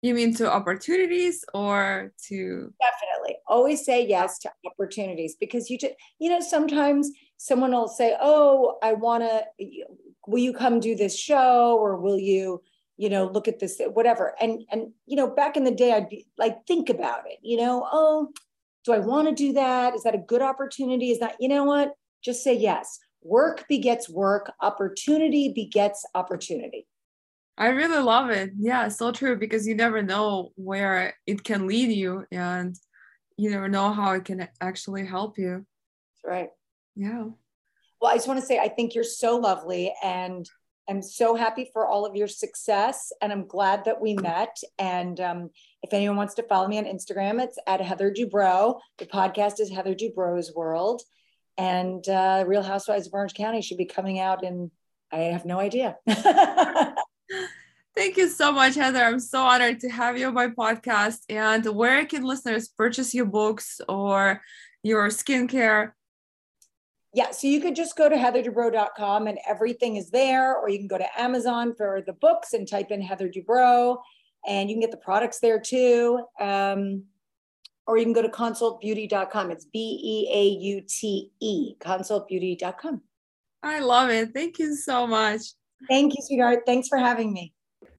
You 0.00 0.14
mean 0.14 0.34
to 0.36 0.50
opportunities 0.50 1.44
or 1.54 2.12
to? 2.28 2.72
Definitely. 2.80 3.36
Always 3.46 3.84
say 3.84 4.04
yes 4.04 4.38
to 4.40 4.50
opportunities 4.66 5.36
because 5.38 5.70
you 5.70 5.78
just, 5.78 5.94
you 6.18 6.28
know, 6.28 6.40
sometimes 6.40 7.08
someone 7.36 7.70
will 7.70 7.86
say, 7.86 8.16
Oh, 8.20 8.78
I 8.82 8.94
want 8.94 9.22
to, 9.22 9.44
will 10.26 10.40
you 10.40 10.52
come 10.54 10.80
do 10.80 10.96
this 10.96 11.16
show 11.16 11.76
or 11.78 11.98
will 11.98 12.18
you, 12.18 12.62
you 12.96 13.08
know 13.08 13.26
look 13.26 13.48
at 13.48 13.58
this 13.58 13.80
whatever. 13.92 14.34
And 14.40 14.62
and 14.70 14.92
you 15.06 15.16
know 15.16 15.28
back 15.28 15.56
in 15.56 15.64
the 15.64 15.70
day 15.70 15.92
i'd 15.92 16.08
be 16.08 16.26
like 16.38 16.66
think 16.66 16.88
about 16.90 17.22
it 17.26 17.38
you 17.42 17.56
know 17.56 17.86
oh 17.90 18.32
do 18.84 18.92
i 18.92 18.98
want 18.98 19.28
to 19.28 19.34
do 19.34 19.52
that? 19.54 19.94
Is 19.94 20.02
that 20.02 20.14
a 20.14 20.18
good 20.18 20.42
opportunity? 20.42 21.10
Is 21.10 21.20
that 21.20 21.36
you 21.38 21.48
know 21.48 21.64
what? 21.64 21.92
Just 22.22 22.42
say 22.42 22.54
yes. 22.54 22.98
Work 23.22 23.66
begets 23.68 24.08
work 24.08 24.52
opportunity 24.60 25.52
begets 25.54 26.04
opportunity. 26.14 26.86
I 27.56 27.68
really 27.68 28.02
love 28.02 28.30
it. 28.30 28.50
Yeah 28.58 28.88
so 28.88 29.12
true 29.12 29.36
because 29.36 29.66
you 29.66 29.74
never 29.74 30.02
know 30.02 30.50
where 30.56 31.14
it 31.26 31.44
can 31.44 31.66
lead 31.66 31.92
you 31.92 32.24
and 32.32 32.76
you 33.36 33.50
never 33.50 33.68
know 33.68 33.92
how 33.92 34.12
it 34.12 34.24
can 34.24 34.48
actually 34.60 35.06
help 35.06 35.38
you. 35.38 35.64
That's 36.24 36.32
right. 36.32 36.50
Yeah. 36.96 37.26
Well 38.00 38.10
i 38.10 38.16
just 38.16 38.26
want 38.26 38.40
to 38.40 38.46
say 38.46 38.58
i 38.58 38.68
think 38.68 38.96
you're 38.96 39.04
so 39.04 39.36
lovely 39.36 39.94
and 40.02 40.44
I'm 40.88 41.02
so 41.02 41.34
happy 41.34 41.70
for 41.72 41.86
all 41.86 42.04
of 42.04 42.16
your 42.16 42.28
success 42.28 43.12
and 43.20 43.32
I'm 43.32 43.46
glad 43.46 43.84
that 43.84 44.00
we 44.00 44.14
met. 44.14 44.56
And 44.78 45.18
um, 45.20 45.50
if 45.82 45.92
anyone 45.94 46.16
wants 46.16 46.34
to 46.34 46.42
follow 46.42 46.68
me 46.68 46.78
on 46.78 46.84
Instagram, 46.84 47.42
it's 47.42 47.58
at 47.66 47.80
Heather 47.80 48.12
Dubrow. 48.12 48.80
The 48.98 49.06
podcast 49.06 49.60
is 49.60 49.70
Heather 49.70 49.94
Dubrow's 49.94 50.52
World. 50.54 51.02
And 51.56 52.06
uh, 52.08 52.44
Real 52.46 52.62
Housewives 52.62 53.06
of 53.06 53.14
Orange 53.14 53.34
County 53.34 53.62
should 53.62 53.78
be 53.78 53.84
coming 53.84 54.18
out 54.18 54.42
in 54.42 54.70
I 55.12 55.18
have 55.18 55.44
no 55.44 55.60
idea. 55.60 55.96
Thank 57.94 58.16
you 58.16 58.28
so 58.28 58.50
much, 58.50 58.74
Heather. 58.74 59.04
I'm 59.04 59.20
so 59.20 59.42
honored 59.42 59.80
to 59.80 59.90
have 59.90 60.16
you 60.16 60.28
on 60.28 60.34
my 60.34 60.48
podcast. 60.48 61.18
And 61.28 61.66
where 61.66 62.06
can 62.06 62.22
listeners 62.22 62.68
purchase 62.68 63.12
your 63.12 63.26
books 63.26 63.82
or 63.86 64.40
your 64.82 65.08
skincare? 65.08 65.92
Yeah, 67.14 67.30
so 67.30 67.46
you 67.46 67.60
could 67.60 67.76
just 67.76 67.96
go 67.96 68.08
to 68.08 68.16
heatherdubrow.com 68.16 69.26
and 69.26 69.38
everything 69.46 69.96
is 69.96 70.10
there, 70.10 70.56
or 70.56 70.70
you 70.70 70.78
can 70.78 70.88
go 70.88 70.96
to 70.96 71.20
Amazon 71.20 71.74
for 71.76 72.02
the 72.06 72.14
books 72.14 72.54
and 72.54 72.66
type 72.66 72.90
in 72.90 73.02
Heather 73.02 73.28
Dubrow, 73.28 73.98
and 74.46 74.70
you 74.70 74.76
can 74.76 74.80
get 74.80 74.90
the 74.90 74.96
products 74.96 75.38
there 75.38 75.60
too. 75.60 76.24
Um, 76.40 77.04
or 77.86 77.98
you 77.98 78.04
can 78.04 78.12
go 78.12 78.22
to 78.22 78.28
consultbeaute.com. 78.28 79.50
It's 79.50 79.66
B 79.66 80.00
E 80.02 80.30
A 80.32 80.44
U 80.64 80.82
T 80.88 81.30
E, 81.40 81.74
consultbeaute.com. 81.80 83.02
I 83.62 83.80
love 83.80 84.10
it. 84.10 84.32
Thank 84.32 84.58
you 84.58 84.74
so 84.74 85.06
much. 85.06 85.42
Thank 85.88 86.14
you, 86.14 86.22
sweetheart. 86.22 86.60
Thanks 86.64 86.88
for 86.88 86.98
having 86.98 87.32
me. 87.32 87.52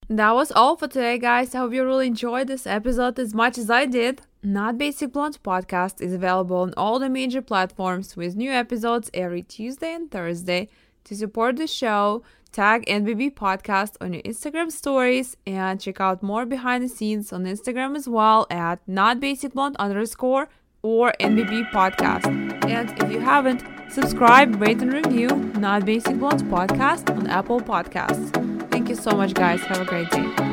That 0.09 0.31
was 0.31 0.51
all 0.51 0.75
for 0.75 0.87
today, 0.87 1.17
guys. 1.17 1.53
I 1.53 1.59
hope 1.59 1.73
you 1.73 1.85
really 1.85 2.07
enjoyed 2.07 2.47
this 2.47 2.67
episode 2.67 3.19
as 3.19 3.33
much 3.33 3.57
as 3.57 3.69
I 3.69 3.85
did. 3.85 4.21
Not 4.45 4.77
Basic 4.77 5.13
Blonde 5.13 5.39
podcast 5.41 6.01
is 6.01 6.11
available 6.11 6.57
on 6.57 6.73
all 6.75 6.99
the 6.99 7.09
major 7.09 7.41
platforms 7.41 8.17
with 8.17 8.35
new 8.35 8.51
episodes 8.51 9.09
every 9.13 9.41
Tuesday 9.41 9.93
and 9.93 10.11
Thursday. 10.11 10.67
To 11.05 11.15
support 11.15 11.55
the 11.55 11.65
show, 11.65 12.23
tag 12.51 12.85
NBB 12.85 13.35
Podcast 13.35 13.95
on 14.01 14.11
your 14.11 14.21
Instagram 14.23 14.69
stories 14.69 15.37
and 15.47 15.79
check 15.79 16.01
out 16.01 16.21
more 16.21 16.45
behind 16.45 16.83
the 16.83 16.89
scenes 16.89 17.31
on 17.31 17.45
Instagram 17.45 17.95
as 17.95 18.09
well 18.09 18.45
at 18.49 18.81
Not 18.85 19.21
Basic 19.21 19.53
Blonde 19.53 19.77
underscore 19.79 20.49
or 20.81 21.13
NBB 21.21 21.71
Podcast. 21.71 22.25
And 22.69 22.91
if 23.01 23.11
you 23.13 23.21
haven't, 23.21 23.63
subscribe, 23.89 24.59
rate, 24.59 24.81
and 24.81 24.91
review 24.91 25.29
Not 25.57 25.85
Basic 25.85 26.19
Blonde 26.19 26.41
podcast 26.43 27.15
on 27.15 27.27
Apple 27.27 27.61
Podcasts. 27.61 28.69
Thank 28.69 28.89
you 28.89 28.95
so 28.95 29.11
much, 29.11 29.33
guys. 29.33 29.61
Have 29.61 29.79
a 29.79 29.85
great 29.85 30.09
day. 30.11 30.52